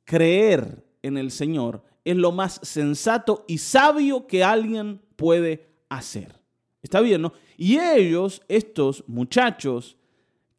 creer 0.04 0.84
en 1.02 1.18
el 1.18 1.30
Señor 1.30 1.82
es 2.04 2.16
lo 2.16 2.32
más 2.32 2.60
sensato 2.62 3.44
y 3.48 3.58
sabio 3.58 4.26
que 4.28 4.44
alguien 4.44 5.00
puede 5.16 5.66
hacer. 5.88 6.40
¿Está 6.82 7.00
bien, 7.00 7.22
no? 7.22 7.32
Y 7.56 7.78
ellos, 7.78 8.42
estos 8.46 9.04
muchachos 9.06 9.96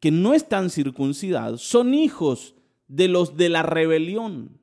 que 0.00 0.10
no 0.10 0.34
están 0.34 0.70
circuncidados, 0.70 1.62
son 1.62 1.94
hijos 1.94 2.54
de 2.88 3.08
los 3.08 3.36
de 3.36 3.48
la 3.48 3.62
rebelión. 3.62 4.58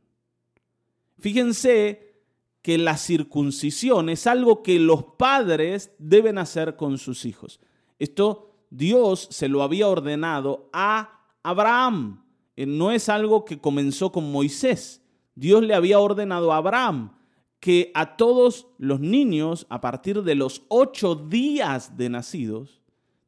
Fíjense 1.24 2.22
que 2.62 2.78
la 2.78 2.98
circuncisión 2.98 4.10
es 4.10 4.28
algo 4.28 4.62
que 4.62 4.78
los 4.78 5.06
padres 5.18 5.94
deben 5.98 6.38
hacer 6.38 6.76
con 6.76 6.98
sus 6.98 7.24
hijos. 7.24 7.62
Esto 7.98 8.58
Dios 8.70 9.30
se 9.32 9.48
lo 9.48 9.64
había 9.64 9.88
ordenado 9.88 10.70
a 10.74 11.22
Abraham. 11.42 12.26
Eh, 12.58 12.66
no 12.66 12.92
es 12.92 13.08
algo 13.08 13.46
que 13.46 13.62
comenzó 13.62 14.12
con 14.12 14.34
Moisés. 14.34 15.02
Dios 15.34 15.64
le 15.64 15.76
había 15.76 15.98
ordenado 15.98 16.52
a 16.52 16.58
Abraham 16.58 17.14
que 17.62 17.94
a 17.96 18.18
todos 18.18 18.68
los 18.78 19.00
niños, 19.00 19.66
a 19.70 19.80
partir 19.80 20.24
de 20.24 20.36
los 20.36 20.64
ocho 20.68 21.16
días 21.16 21.96
de 21.96 22.10
nacidos, 22.10 22.82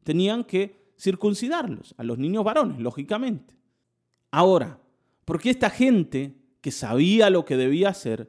tenían 0.03 0.43
que 0.43 0.91
circuncidarlos, 0.99 1.95
a 1.97 2.03
los 2.03 2.17
niños 2.17 2.43
varones, 2.43 2.77
lógicamente. 2.77 3.55
Ahora, 4.31 4.81
¿por 5.23 5.39
qué 5.39 5.49
esta 5.51 5.69
gente 5.69 6.35
que 6.65 6.71
sabía 6.71 7.29
lo 7.29 7.45
que 7.45 7.57
debía 7.57 7.89
hacer, 7.89 8.27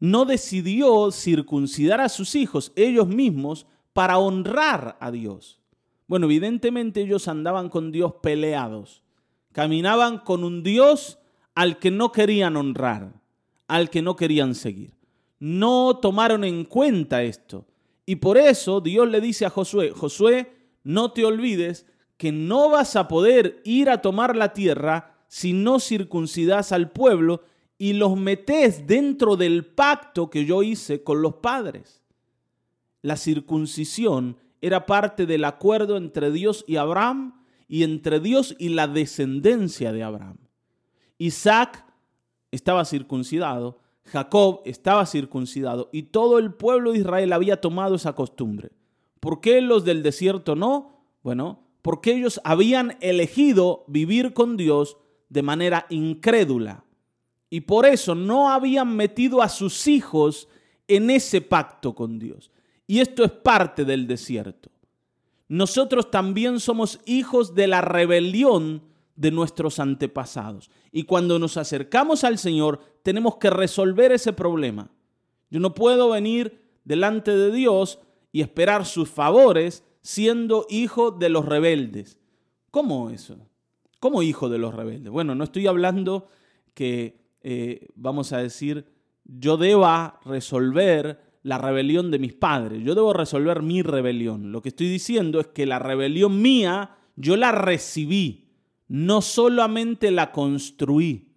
no 0.00 0.24
decidió 0.24 1.10
circuncidar 1.10 2.00
a 2.00 2.08
sus 2.08 2.34
hijos 2.34 2.72
ellos 2.76 3.08
mismos 3.08 3.66
para 3.92 4.16
honrar 4.16 4.96
a 5.00 5.10
Dios? 5.10 5.60
Bueno, 6.06 6.24
evidentemente 6.24 7.02
ellos 7.02 7.28
andaban 7.28 7.68
con 7.68 7.92
Dios 7.92 8.14
peleados 8.22 9.02
Caminaban 9.52 10.20
con 10.20 10.44
un 10.44 10.62
Dios 10.62 11.18
al 11.54 11.78
que 11.78 11.90
no 11.90 12.10
querían 12.10 12.56
honrar, 12.56 13.20
al 13.66 13.90
que 13.90 14.00
no 14.00 14.16
querían 14.16 14.54
seguir. 14.54 14.92
No 15.38 15.98
tomaron 16.00 16.44
en 16.44 16.64
cuenta 16.64 17.22
esto. 17.22 17.66
Y 18.06 18.16
por 18.16 18.38
eso 18.38 18.80
Dios 18.80 19.10
le 19.10 19.20
dice 19.20 19.44
a 19.44 19.50
Josué, 19.50 19.90
Josué, 19.90 20.54
no 20.84 21.12
te 21.12 21.26
olvides 21.26 21.84
que 22.16 22.32
no 22.32 22.70
vas 22.70 22.96
a 22.96 23.08
poder 23.08 23.60
ir 23.62 23.90
a 23.90 24.00
tomar 24.00 24.36
la 24.36 24.54
tierra 24.54 25.18
si 25.28 25.52
no 25.52 25.78
circuncidas 25.78 26.72
al 26.72 26.90
pueblo 26.90 27.42
y 27.78 27.92
los 27.92 28.16
metes 28.16 28.86
dentro 28.86 29.36
del 29.36 29.64
pacto 29.64 30.28
que 30.28 30.44
yo 30.44 30.64
hice 30.64 31.04
con 31.04 31.22
los 31.22 31.36
padres. 31.36 32.02
La 33.02 33.16
circuncisión 33.16 34.36
era 34.60 34.84
parte 34.84 35.24
del 35.24 35.44
acuerdo 35.44 35.96
entre 35.96 36.32
Dios 36.32 36.64
y 36.66 36.76
Abraham 36.76 37.44
y 37.68 37.84
entre 37.84 38.18
Dios 38.18 38.56
y 38.58 38.70
la 38.70 38.88
descendencia 38.88 39.92
de 39.92 40.02
Abraham. 40.02 40.38
Isaac 41.18 41.84
estaba 42.50 42.84
circuncidado, 42.84 43.78
Jacob 44.04 44.62
estaba 44.64 45.06
circuncidado 45.06 45.88
y 45.92 46.04
todo 46.04 46.38
el 46.38 46.52
pueblo 46.54 46.92
de 46.92 46.98
Israel 46.98 47.32
había 47.32 47.60
tomado 47.60 47.94
esa 47.94 48.14
costumbre. 48.14 48.72
¿Por 49.20 49.40
qué 49.40 49.60
los 49.60 49.84
del 49.84 50.02
desierto 50.02 50.56
no? 50.56 51.04
Bueno, 51.22 51.60
porque 51.82 52.12
ellos 52.14 52.40
habían 52.42 52.96
elegido 53.00 53.84
vivir 53.86 54.32
con 54.32 54.56
Dios 54.56 54.96
de 55.28 55.42
manera 55.42 55.86
incrédula 55.90 56.84
y 57.50 57.62
por 57.62 57.86
eso 57.86 58.14
no 58.14 58.50
habían 58.50 58.94
metido 58.94 59.42
a 59.42 59.48
sus 59.48 59.86
hijos 59.86 60.48
en 60.86 61.10
ese 61.10 61.40
pacto 61.40 61.94
con 61.94 62.18
Dios. 62.18 62.50
Y 62.86 63.00
esto 63.00 63.24
es 63.24 63.30
parte 63.30 63.84
del 63.84 64.06
desierto 64.06 64.70
nosotros 65.48 66.10
también 66.10 66.60
somos 66.60 67.00
hijos 67.06 67.54
de 67.54 67.66
la 67.66 67.80
rebelión 67.80 68.82
de 69.16 69.30
nuestros 69.30 69.80
antepasados. 69.80 70.70
Y 70.92 71.04
cuando 71.04 71.38
nos 71.38 71.56
acercamos 71.56 72.22
al 72.22 72.38
Señor, 72.38 72.80
tenemos 73.02 73.36
que 73.38 73.50
resolver 73.50 74.12
ese 74.12 74.32
problema. 74.32 74.90
Yo 75.50 75.58
no 75.58 75.74
puedo 75.74 76.10
venir 76.10 76.60
delante 76.84 77.34
de 77.34 77.50
Dios 77.50 77.98
y 78.30 78.42
esperar 78.42 78.84
sus 78.84 79.08
favores 79.08 79.84
siendo 80.02 80.66
hijo 80.68 81.10
de 81.10 81.30
los 81.30 81.46
rebeldes. 81.46 82.18
¿Cómo 82.70 83.10
eso? 83.10 83.38
¿Cómo 83.98 84.22
hijo 84.22 84.50
de 84.50 84.58
los 84.58 84.74
rebeldes? 84.74 85.10
Bueno, 85.10 85.34
no 85.34 85.44
estoy 85.44 85.66
hablando 85.66 86.28
que, 86.74 87.18
eh, 87.42 87.88
vamos 87.94 88.32
a 88.32 88.38
decir, 88.38 88.86
yo 89.24 89.56
deba 89.56 90.20
resolver 90.24 91.20
la 91.42 91.58
rebelión 91.58 92.10
de 92.10 92.18
mis 92.18 92.34
padres. 92.34 92.82
Yo 92.84 92.94
debo 92.94 93.12
resolver 93.12 93.62
mi 93.62 93.82
rebelión. 93.82 94.52
Lo 94.52 94.62
que 94.62 94.70
estoy 94.70 94.88
diciendo 94.88 95.40
es 95.40 95.46
que 95.48 95.66
la 95.66 95.78
rebelión 95.78 96.42
mía, 96.42 96.96
yo 97.16 97.36
la 97.36 97.52
recibí. 97.52 98.48
No 98.88 99.20
solamente 99.20 100.10
la 100.10 100.32
construí, 100.32 101.28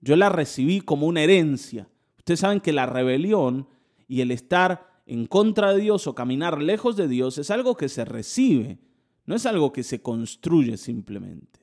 yo 0.00 0.16
la 0.16 0.28
recibí 0.28 0.80
como 0.80 1.06
una 1.06 1.22
herencia. 1.22 1.88
Ustedes 2.18 2.40
saben 2.40 2.60
que 2.60 2.72
la 2.72 2.86
rebelión 2.86 3.68
y 4.08 4.20
el 4.20 4.32
estar 4.32 5.00
en 5.06 5.26
contra 5.26 5.72
de 5.72 5.80
Dios 5.80 6.06
o 6.06 6.14
caminar 6.14 6.60
lejos 6.60 6.96
de 6.96 7.06
Dios 7.08 7.38
es 7.38 7.50
algo 7.50 7.76
que 7.76 7.88
se 7.88 8.04
recibe, 8.04 8.78
no 9.26 9.36
es 9.36 9.46
algo 9.46 9.72
que 9.72 9.84
se 9.84 10.02
construye 10.02 10.76
simplemente. 10.76 11.61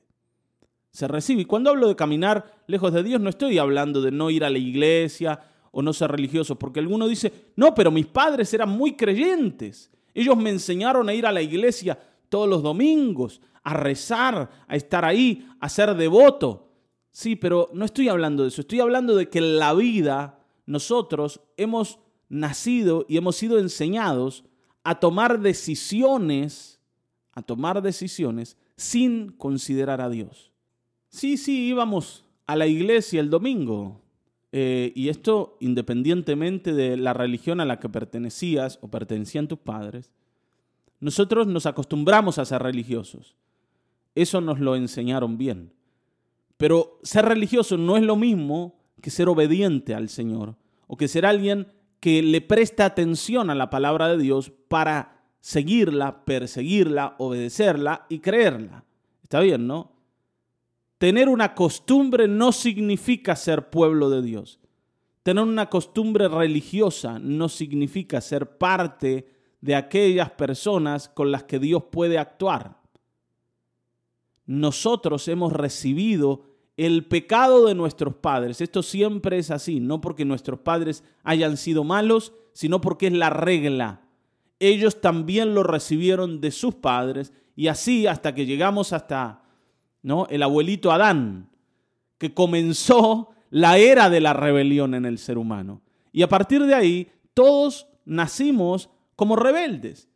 Se 0.90 1.06
recibe. 1.06 1.42
Y 1.42 1.44
cuando 1.44 1.70
hablo 1.70 1.88
de 1.88 1.96
caminar 1.96 2.62
lejos 2.66 2.92
de 2.92 3.02
Dios, 3.02 3.20
no 3.20 3.30
estoy 3.30 3.58
hablando 3.58 4.00
de 4.00 4.10
no 4.10 4.30
ir 4.30 4.44
a 4.44 4.50
la 4.50 4.58
iglesia 4.58 5.40
o 5.72 5.82
no 5.82 5.92
ser 5.92 6.10
religiosos, 6.10 6.56
porque 6.58 6.80
alguno 6.80 7.06
dice, 7.06 7.52
no, 7.56 7.74
pero 7.74 7.90
mis 7.90 8.06
padres 8.06 8.52
eran 8.54 8.70
muy 8.70 8.96
creyentes. 8.96 9.90
Ellos 10.14 10.36
me 10.36 10.50
enseñaron 10.50 11.08
a 11.08 11.14
ir 11.14 11.26
a 11.26 11.32
la 11.32 11.42
iglesia 11.42 11.98
todos 12.28 12.48
los 12.48 12.62
domingos, 12.62 13.40
a 13.62 13.74
rezar, 13.74 14.50
a 14.66 14.76
estar 14.76 15.04
ahí, 15.04 15.46
a 15.60 15.68
ser 15.68 15.94
devoto. 15.94 16.68
Sí, 17.12 17.36
pero 17.36 17.68
no 17.72 17.84
estoy 17.84 18.08
hablando 18.08 18.42
de 18.42 18.48
eso, 18.48 18.60
estoy 18.60 18.80
hablando 18.80 19.16
de 19.16 19.28
que 19.28 19.38
en 19.38 19.58
la 19.58 19.74
vida 19.74 20.40
nosotros 20.66 21.40
hemos 21.56 21.98
nacido 22.28 23.04
y 23.08 23.16
hemos 23.16 23.36
sido 23.36 23.58
enseñados 23.58 24.44
a 24.84 24.98
tomar 25.00 25.40
decisiones, 25.40 26.80
a 27.32 27.42
tomar 27.42 27.82
decisiones 27.82 28.56
sin 28.76 29.32
considerar 29.32 30.00
a 30.00 30.08
Dios. 30.08 30.49
Sí, 31.10 31.36
sí, 31.36 31.66
íbamos 31.66 32.24
a 32.46 32.56
la 32.56 32.66
iglesia 32.66 33.20
el 33.20 33.30
domingo, 33.30 34.00
eh, 34.52 34.92
y 34.94 35.08
esto 35.08 35.56
independientemente 35.60 36.72
de 36.72 36.96
la 36.96 37.12
religión 37.12 37.60
a 37.60 37.64
la 37.64 37.78
que 37.78 37.88
pertenecías 37.88 38.78
o 38.80 38.88
pertenecían 38.88 39.48
tus 39.48 39.58
padres, 39.58 40.10
nosotros 41.00 41.46
nos 41.46 41.66
acostumbramos 41.66 42.38
a 42.38 42.44
ser 42.44 42.62
religiosos. 42.62 43.34
Eso 44.14 44.40
nos 44.40 44.60
lo 44.60 44.76
enseñaron 44.76 45.36
bien. 45.36 45.72
Pero 46.56 46.98
ser 47.02 47.24
religioso 47.24 47.76
no 47.76 47.96
es 47.96 48.02
lo 48.02 48.16
mismo 48.16 48.78
que 49.00 49.10
ser 49.10 49.28
obediente 49.28 49.94
al 49.94 50.08
Señor 50.08 50.56
o 50.86 50.96
que 50.96 51.08
ser 51.08 51.26
alguien 51.26 51.68
que 52.00 52.22
le 52.22 52.40
presta 52.40 52.84
atención 52.84 53.50
a 53.50 53.54
la 53.54 53.70
palabra 53.70 54.08
de 54.08 54.18
Dios 54.18 54.52
para 54.68 55.22
seguirla, 55.40 56.24
perseguirla, 56.24 57.14
obedecerla 57.18 58.06
y 58.08 58.18
creerla. 58.18 58.84
Está 59.22 59.40
bien, 59.40 59.66
¿no? 59.66 59.92
Tener 61.00 61.30
una 61.30 61.54
costumbre 61.54 62.28
no 62.28 62.52
significa 62.52 63.34
ser 63.34 63.70
pueblo 63.70 64.10
de 64.10 64.20
Dios. 64.20 64.60
Tener 65.22 65.42
una 65.42 65.70
costumbre 65.70 66.28
religiosa 66.28 67.18
no 67.18 67.48
significa 67.48 68.20
ser 68.20 68.58
parte 68.58 69.26
de 69.62 69.76
aquellas 69.76 70.30
personas 70.32 71.08
con 71.08 71.32
las 71.32 71.44
que 71.44 71.58
Dios 71.58 71.84
puede 71.90 72.18
actuar. 72.18 72.82
Nosotros 74.44 75.26
hemos 75.28 75.54
recibido 75.54 76.42
el 76.76 77.06
pecado 77.06 77.64
de 77.64 77.74
nuestros 77.74 78.16
padres. 78.16 78.60
Esto 78.60 78.82
siempre 78.82 79.38
es 79.38 79.50
así, 79.50 79.80
no 79.80 80.02
porque 80.02 80.26
nuestros 80.26 80.60
padres 80.60 81.02
hayan 81.22 81.56
sido 81.56 81.82
malos, 81.82 82.34
sino 82.52 82.82
porque 82.82 83.06
es 83.06 83.14
la 83.14 83.30
regla. 83.30 84.02
Ellos 84.58 85.00
también 85.00 85.54
lo 85.54 85.62
recibieron 85.62 86.42
de 86.42 86.50
sus 86.50 86.74
padres 86.74 87.32
y 87.56 87.68
así 87.68 88.06
hasta 88.06 88.34
que 88.34 88.44
llegamos 88.44 88.92
hasta 88.92 89.44
¿no? 90.02 90.26
el 90.28 90.42
abuelito 90.42 90.92
Adán, 90.92 91.50
que 92.18 92.34
comenzó 92.34 93.30
la 93.50 93.78
era 93.78 94.10
de 94.10 94.20
la 94.20 94.32
rebelión 94.32 94.94
en 94.94 95.04
el 95.04 95.18
ser 95.18 95.38
humano. 95.38 95.82
Y 96.12 96.22
a 96.22 96.28
partir 96.28 96.64
de 96.64 96.74
ahí, 96.74 97.10
todos 97.34 97.88
nacimos 98.04 98.90
como 99.16 99.36
rebeldes 99.36 100.08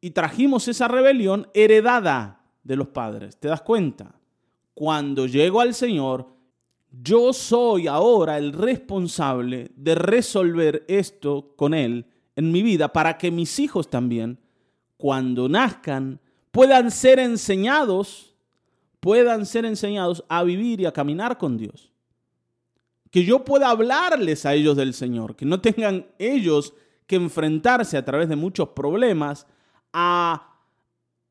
y 0.00 0.10
trajimos 0.10 0.68
esa 0.68 0.88
rebelión 0.88 1.48
heredada 1.54 2.44
de 2.62 2.76
los 2.76 2.88
padres. 2.88 3.36
¿Te 3.38 3.48
das 3.48 3.62
cuenta? 3.62 4.14
Cuando 4.74 5.26
llego 5.26 5.60
al 5.60 5.74
Señor, 5.74 6.28
yo 6.90 7.32
soy 7.32 7.86
ahora 7.86 8.36
el 8.38 8.52
responsable 8.52 9.70
de 9.76 9.94
resolver 9.94 10.84
esto 10.88 11.54
con 11.56 11.72
Él 11.72 12.06
en 12.36 12.52
mi 12.52 12.62
vida 12.62 12.92
para 12.92 13.18
que 13.18 13.30
mis 13.30 13.58
hijos 13.58 13.88
también, 13.88 14.38
cuando 14.96 15.48
nazcan, 15.48 16.20
puedan 16.50 16.90
ser 16.90 17.18
enseñados, 17.18 18.31
puedan 19.02 19.46
ser 19.46 19.64
enseñados 19.64 20.24
a 20.28 20.44
vivir 20.44 20.80
y 20.80 20.86
a 20.86 20.92
caminar 20.92 21.36
con 21.36 21.58
Dios 21.58 21.92
que 23.12 23.24
yo 23.24 23.44
pueda 23.44 23.68
hablarles 23.68 24.46
a 24.46 24.54
ellos 24.54 24.74
del 24.74 24.94
Señor, 24.94 25.36
que 25.36 25.44
no 25.44 25.60
tengan 25.60 26.06
ellos 26.18 26.72
que 27.06 27.16
enfrentarse 27.16 27.98
a 27.98 28.04
través 28.06 28.30
de 28.30 28.36
muchos 28.36 28.70
problemas 28.70 29.46
a, 29.92 30.56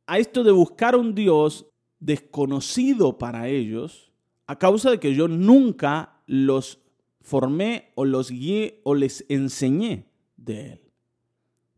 a 0.05 0.19
esto 0.19 0.43
de 0.43 0.51
buscar 0.51 0.95
un 0.95 1.15
Dios 1.15 1.65
desconocido 1.99 3.17
para 3.17 3.47
ellos 3.47 4.11
a 4.45 4.59
causa 4.59 4.91
de 4.91 4.99
que 4.99 5.15
yo 5.15 5.27
nunca 5.27 6.21
los 6.27 6.77
formé 7.19 7.91
o 7.95 8.05
los 8.05 8.29
guié 8.29 8.79
o 8.83 8.93
les 8.93 9.25
enseñé 9.27 10.05
de 10.37 10.73
Él. 10.73 10.81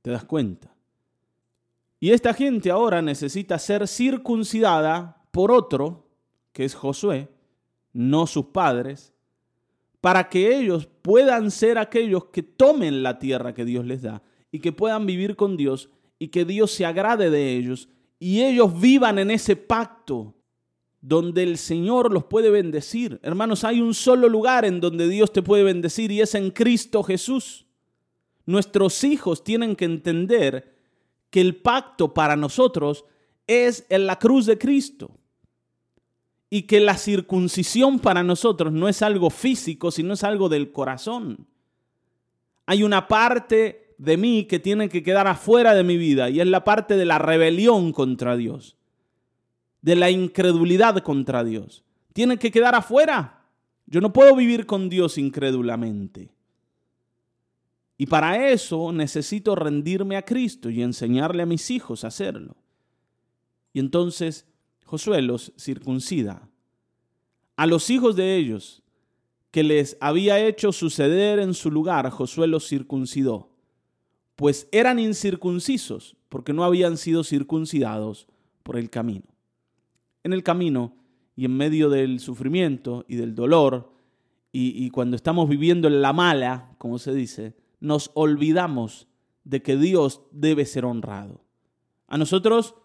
¿Te 0.02 0.12
das 0.12 0.26
cuenta? 0.26 0.76
Y 2.02 2.12
esta 2.12 2.34
gente 2.34 2.72
ahora 2.72 3.02
necesita 3.02 3.58
ser 3.58 3.88
circuncidada 3.88 5.23
por 5.34 5.52
otro, 5.52 6.06
que 6.52 6.64
es 6.64 6.76
Josué, 6.76 7.28
no 7.92 8.28
sus 8.28 8.46
padres, 8.46 9.16
para 10.00 10.30
que 10.30 10.56
ellos 10.56 10.88
puedan 11.02 11.50
ser 11.50 11.80
aquellos 11.80 12.26
que 12.26 12.44
tomen 12.44 13.02
la 13.02 13.18
tierra 13.18 13.56
que 13.56 13.66
Dios 13.66 13.84
les 13.84 14.04
da 14.04 14.22
y 14.52 14.60
que 14.60 14.72
puedan 14.72 15.08
vivir 15.08 15.36
con 15.36 15.58
Dios 15.58 15.90
y 16.20 16.28
que 16.28 16.46
Dios 16.46 16.70
se 16.70 16.86
agrade 16.86 17.32
de 17.32 17.58
ellos 17.58 17.90
y 18.20 18.44
ellos 18.44 18.80
vivan 18.80 19.18
en 19.18 19.32
ese 19.32 19.56
pacto 19.56 20.36
donde 21.02 21.42
el 21.42 21.58
Señor 21.58 22.14
los 22.14 22.26
puede 22.26 22.52
bendecir. 22.52 23.20
Hermanos, 23.24 23.64
hay 23.64 23.82
un 23.82 23.96
solo 23.96 24.30
lugar 24.30 24.66
en 24.66 24.80
donde 24.82 25.08
Dios 25.08 25.34
te 25.34 25.42
puede 25.42 25.64
bendecir 25.64 26.12
y 26.12 26.22
es 26.22 26.36
en 26.36 26.52
Cristo 26.52 27.02
Jesús. 27.02 27.66
Nuestros 28.46 29.04
hijos 29.04 29.44
tienen 29.44 29.76
que 29.76 29.86
entender 29.86 30.76
que 31.32 31.42
el 31.42 31.56
pacto 31.56 32.14
para 32.14 32.36
nosotros 32.36 33.04
es 33.48 33.88
en 33.90 34.06
la 34.06 34.20
cruz 34.20 34.46
de 34.46 34.60
Cristo 34.60 35.18
y 36.54 36.68
que 36.68 36.80
la 36.80 36.98
circuncisión 36.98 37.98
para 37.98 38.22
nosotros 38.22 38.72
no 38.72 38.88
es 38.88 39.02
algo 39.02 39.32
físico, 39.32 39.90
sino 39.90 40.14
es 40.14 40.24
algo 40.24 40.50
del 40.50 40.72
corazón. 40.72 41.48
Hay 42.68 42.84
una 42.84 43.08
parte 43.08 43.96
de 43.98 44.18
mí 44.18 44.46
que 44.46 44.60
tiene 44.60 44.88
que 44.88 45.02
quedar 45.02 45.26
afuera 45.26 45.74
de 45.74 45.84
mi 45.84 45.98
vida 45.98 46.30
y 46.30 46.42
es 46.42 46.46
la 46.46 46.64
parte 46.64 46.96
de 46.96 47.06
la 47.06 47.18
rebelión 47.18 47.92
contra 47.92 48.38
Dios, 48.38 48.78
de 49.82 49.96
la 49.96 50.12
incredulidad 50.12 51.00
contra 51.00 51.44
Dios. 51.44 51.84
Tiene 52.14 52.38
que 52.38 52.52
quedar 52.52 52.76
afuera. 52.76 53.48
Yo 53.88 54.00
no 54.00 54.14
puedo 54.14 54.36
vivir 54.36 54.68
con 54.68 54.90
Dios 54.90 55.18
incrédulamente. 55.18 56.30
Y 57.98 58.06
para 58.06 58.52
eso 58.52 58.92
necesito 58.92 59.56
rendirme 59.56 60.18
a 60.18 60.22
Cristo 60.22 60.70
y 60.70 60.84
enseñarle 60.84 61.42
a 61.42 61.48
mis 61.48 61.72
hijos 61.72 62.04
a 62.04 62.10
hacerlo. 62.10 62.56
Y 63.74 63.80
entonces 63.80 64.46
Josué 64.94 65.24
los 65.24 65.54
circuncida. 65.58 66.48
A 67.56 67.66
los 67.66 67.90
hijos 67.90 68.16
de 68.16 68.36
ellos, 68.36 68.84
que 69.50 69.64
les 69.64 69.98
había 70.00 70.46
hecho 70.46 70.72
suceder 70.72 71.40
en 71.40 71.56
su 71.56 71.72
lugar, 71.72 72.08
Josué 72.12 72.46
los 72.46 72.68
circuncidó, 72.68 73.50
pues 74.36 74.68
eran 74.72 75.00
incircuncisos, 75.00 76.16
porque 76.30 76.54
no 76.54 76.64
habían 76.64 76.98
sido 76.98 77.24
circuncidados 77.24 78.28
por 78.62 78.78
el 78.78 78.92
camino. 78.92 79.26
En 80.24 80.32
el 80.32 80.44
camino 80.44 80.96
y 81.36 81.46
en 81.46 81.58
medio 81.58 81.90
del 81.90 82.20
sufrimiento 82.20 83.04
y 83.08 83.16
del 83.16 83.34
dolor, 83.34 83.92
y, 84.52 84.86
y 84.86 84.92
cuando 84.92 85.16
estamos 85.16 85.50
viviendo 85.50 85.88
en 85.88 86.04
la 86.04 86.14
mala, 86.14 86.76
como 86.78 87.00
se 87.00 87.16
dice, 87.16 87.56
nos 87.80 88.12
olvidamos 88.14 89.08
de 89.44 89.64
que 89.64 89.76
Dios 89.76 90.22
debe 90.30 90.68
ser 90.68 90.86
honrado. 90.86 91.42
A 92.06 92.20
nosotros 92.20 92.76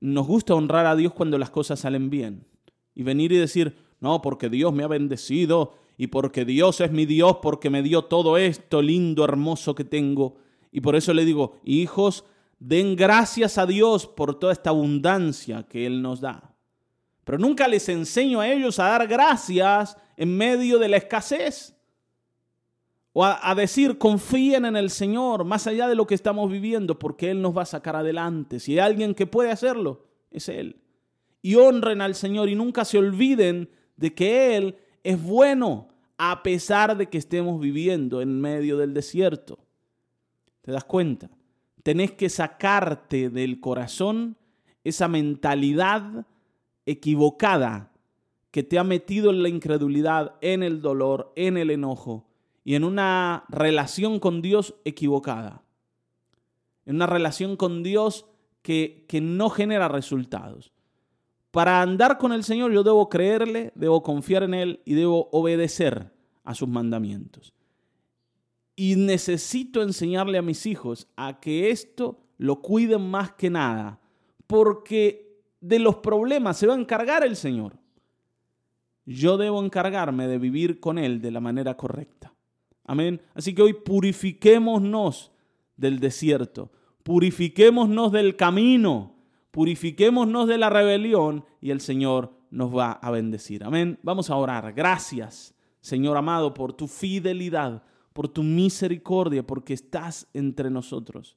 nos 0.00 0.26
gusta 0.26 0.54
honrar 0.54 0.86
a 0.86 0.96
Dios 0.96 1.12
cuando 1.12 1.38
las 1.38 1.50
cosas 1.50 1.80
salen 1.80 2.10
bien. 2.10 2.46
Y 2.94 3.02
venir 3.02 3.32
y 3.32 3.36
decir, 3.36 3.76
no, 4.00 4.22
porque 4.22 4.48
Dios 4.48 4.72
me 4.72 4.84
ha 4.84 4.88
bendecido 4.88 5.74
y 5.96 6.08
porque 6.08 6.44
Dios 6.44 6.80
es 6.80 6.92
mi 6.92 7.06
Dios, 7.06 7.38
porque 7.42 7.70
me 7.70 7.82
dio 7.82 8.04
todo 8.04 8.36
esto 8.36 8.82
lindo, 8.82 9.24
hermoso 9.24 9.74
que 9.74 9.84
tengo. 9.84 10.36
Y 10.70 10.80
por 10.80 10.94
eso 10.96 11.12
le 11.12 11.24
digo, 11.24 11.56
hijos, 11.64 12.24
den 12.58 12.96
gracias 12.96 13.58
a 13.58 13.66
Dios 13.66 14.06
por 14.06 14.38
toda 14.38 14.52
esta 14.52 14.70
abundancia 14.70 15.64
que 15.64 15.86
Él 15.86 16.02
nos 16.02 16.20
da. 16.20 16.54
Pero 17.24 17.38
nunca 17.38 17.68
les 17.68 17.88
enseño 17.88 18.40
a 18.40 18.48
ellos 18.48 18.78
a 18.78 18.84
dar 18.84 19.06
gracias 19.06 19.96
en 20.16 20.36
medio 20.36 20.78
de 20.78 20.88
la 20.88 20.96
escasez. 20.96 21.74
O 23.12 23.24
a, 23.24 23.54
decir, 23.54 23.98
confíen 23.98 24.64
en 24.64 24.76
el 24.76 24.90
Señor 24.90 25.44
más 25.44 25.66
allá 25.66 25.88
de 25.88 25.94
lo 25.94 26.06
que 26.06 26.14
estamos 26.14 26.50
viviendo, 26.50 26.98
porque 26.98 27.30
Él 27.30 27.42
nos 27.42 27.56
va 27.56 27.62
a 27.62 27.66
sacar 27.66 27.96
adelante. 27.96 28.60
Si 28.60 28.72
hay 28.72 28.78
alguien 28.80 29.14
que 29.14 29.26
puede 29.26 29.50
hacerlo, 29.50 30.06
es 30.30 30.48
Él. 30.48 30.76
Y 31.42 31.54
honren 31.54 32.00
al 32.00 32.14
Señor 32.14 32.48
y 32.48 32.54
nunca 32.54 32.84
se 32.84 32.98
olviden 32.98 33.70
de 33.96 34.14
que 34.14 34.56
Él 34.56 34.76
es 35.02 35.20
bueno 35.20 35.88
a 36.18 36.42
pesar 36.42 36.96
de 36.96 37.08
que 37.08 37.18
estemos 37.18 37.60
viviendo 37.60 38.20
en 38.20 38.40
medio 38.40 38.76
del 38.76 38.92
desierto. 38.92 39.58
¿Te 40.60 40.72
das 40.72 40.84
cuenta? 40.84 41.30
Tenés 41.82 42.12
que 42.12 42.28
sacarte 42.28 43.30
del 43.30 43.60
corazón 43.60 44.36
esa 44.84 45.08
mentalidad 45.08 46.26
equivocada 46.84 47.90
que 48.50 48.62
te 48.62 48.78
ha 48.78 48.84
metido 48.84 49.30
en 49.30 49.42
la 49.42 49.48
incredulidad, 49.48 50.34
en 50.40 50.62
el 50.62 50.82
dolor, 50.82 51.32
en 51.36 51.56
el 51.56 51.70
enojo 51.70 52.27
y 52.64 52.74
en 52.74 52.84
una 52.84 53.44
relación 53.48 54.20
con 54.20 54.42
Dios 54.42 54.74
equivocada. 54.84 55.62
En 56.84 56.96
una 56.96 57.06
relación 57.06 57.56
con 57.56 57.82
Dios 57.82 58.26
que, 58.62 59.04
que 59.08 59.20
no 59.20 59.50
genera 59.50 59.88
resultados. 59.88 60.72
Para 61.50 61.80
andar 61.80 62.18
con 62.18 62.32
el 62.32 62.44
Señor 62.44 62.72
yo 62.72 62.82
debo 62.82 63.08
creerle, 63.08 63.72
debo 63.74 64.02
confiar 64.02 64.42
en 64.42 64.54
Él 64.54 64.80
y 64.84 64.94
debo 64.94 65.28
obedecer 65.32 66.12
a 66.44 66.54
sus 66.54 66.68
mandamientos. 66.68 67.54
Y 68.76 68.96
necesito 68.96 69.82
enseñarle 69.82 70.38
a 70.38 70.42
mis 70.42 70.66
hijos 70.66 71.08
a 71.16 71.40
que 71.40 71.70
esto 71.70 72.20
lo 72.36 72.62
cuiden 72.62 73.10
más 73.10 73.32
que 73.32 73.50
nada, 73.50 74.00
porque 74.46 75.42
de 75.60 75.78
los 75.78 75.96
problemas 75.96 76.56
se 76.56 76.66
va 76.66 76.74
a 76.74 76.78
encargar 76.78 77.24
el 77.24 77.36
Señor. 77.36 77.76
Yo 79.04 79.36
debo 79.36 79.62
encargarme 79.64 80.28
de 80.28 80.38
vivir 80.38 80.80
con 80.80 80.98
Él 80.98 81.20
de 81.20 81.30
la 81.30 81.40
manera 81.40 81.76
correcta. 81.76 82.32
Amén. 82.88 83.20
Así 83.34 83.54
que 83.54 83.60
hoy 83.60 83.74
purifiquémonos 83.74 85.30
del 85.76 86.00
desierto, 86.00 86.72
purifiquémonos 87.02 88.10
del 88.10 88.34
camino, 88.34 89.14
purifiquémonos 89.50 90.48
de 90.48 90.56
la 90.56 90.70
rebelión 90.70 91.44
y 91.60 91.70
el 91.70 91.82
Señor 91.82 92.32
nos 92.50 92.74
va 92.74 92.92
a 92.92 93.10
bendecir. 93.10 93.62
Amén. 93.62 93.98
Vamos 94.02 94.30
a 94.30 94.36
orar. 94.36 94.72
Gracias, 94.72 95.54
Señor 95.82 96.16
amado, 96.16 96.54
por 96.54 96.72
tu 96.72 96.88
fidelidad, 96.88 97.82
por 98.14 98.26
tu 98.26 98.42
misericordia, 98.42 99.46
porque 99.46 99.74
estás 99.74 100.26
entre 100.32 100.70
nosotros. 100.70 101.36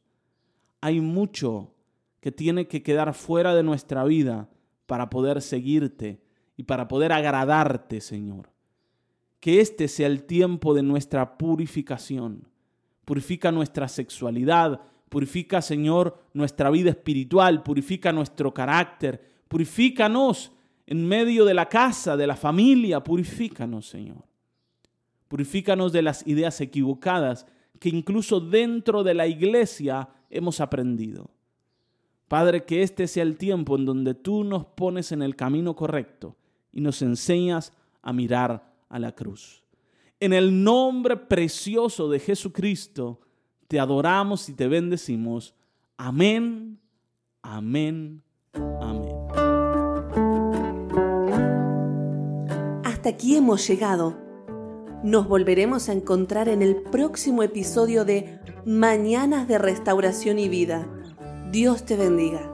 Hay 0.80 1.02
mucho 1.02 1.76
que 2.22 2.32
tiene 2.32 2.70
que 2.70 2.82
quedar 2.82 3.14
fuera 3.14 3.54
de 3.54 3.64
nuestra 3.64 4.06
vida 4.06 4.50
para 4.86 5.10
poder 5.10 5.42
seguirte 5.42 6.24
y 6.56 6.64
para 6.64 6.88
poder 6.88 7.12
agradarte, 7.12 8.00
Señor 8.00 8.52
que 9.42 9.60
este 9.60 9.90
sea 9.90 10.08
el 10.08 10.24
tiempo 10.24 10.74
de 10.74 10.84
nuestra 10.84 11.38
purificación. 11.38 12.48
Purifica 13.04 13.52
nuestra 13.52 13.90
sexualidad, 13.90 14.80
purifica, 15.10 15.62
Señor, 15.62 16.18
nuestra 16.34 16.70
vida 16.70 16.92
espiritual, 16.92 17.64
purifica 17.64 18.14
nuestro 18.14 18.54
carácter, 18.54 19.20
purifícanos 19.50 20.54
en 20.86 21.06
medio 21.06 21.44
de 21.44 21.56
la 21.56 21.68
casa, 21.68 22.16
de 22.16 22.28
la 22.28 22.36
familia, 22.36 23.04
purifícanos, 23.04 23.88
Señor. 23.88 24.24
Purifícanos 25.28 25.92
de 25.92 26.04
las 26.04 26.26
ideas 26.28 26.62
equivocadas 26.62 27.48
que 27.80 27.90
incluso 27.90 28.40
dentro 28.40 29.04
de 29.04 29.16
la 29.16 29.26
iglesia 29.26 30.08
hemos 30.30 30.62
aprendido. 30.62 31.32
Padre, 32.28 32.64
que 32.64 32.84
este 32.84 33.08
sea 33.08 33.24
el 33.24 33.38
tiempo 33.38 33.76
en 33.76 33.86
donde 33.86 34.14
tú 34.14 34.44
nos 34.44 34.66
pones 34.66 35.12
en 35.12 35.24
el 35.24 35.36
camino 35.36 35.76
correcto 35.76 36.38
y 36.72 36.80
nos 36.80 37.02
enseñas 37.02 37.74
a 38.04 38.14
mirar 38.14 38.71
a 38.92 39.00
la 39.00 39.14
cruz. 39.14 39.64
En 40.20 40.34
el 40.34 40.64
nombre 40.64 41.18
precioso 41.18 42.10
de 42.10 42.20
Jesucristo, 42.20 43.22
te 43.68 43.80
adoramos 43.80 44.48
y 44.50 44.54
te 44.54 44.68
bendecimos. 44.68 45.56
Amén, 45.98 46.80
amén, 47.42 48.22
amén. 48.54 49.16
Hasta 52.84 53.10
aquí 53.10 53.36
hemos 53.36 53.68
llegado. 53.68 54.20
Nos 55.04 55.28
volveremos 55.28 55.90
a 55.90 55.94
encontrar 55.94 56.50
en 56.50 56.62
el 56.62 56.76
próximo 56.76 57.42
episodio 57.42 58.06
de 58.06 58.40
Mañanas 58.66 59.48
de 59.48 59.58
Restauración 59.58 60.38
y 60.38 60.50
Vida. 60.50 60.88
Dios 61.52 61.84
te 61.86 61.96
bendiga. 61.96 62.51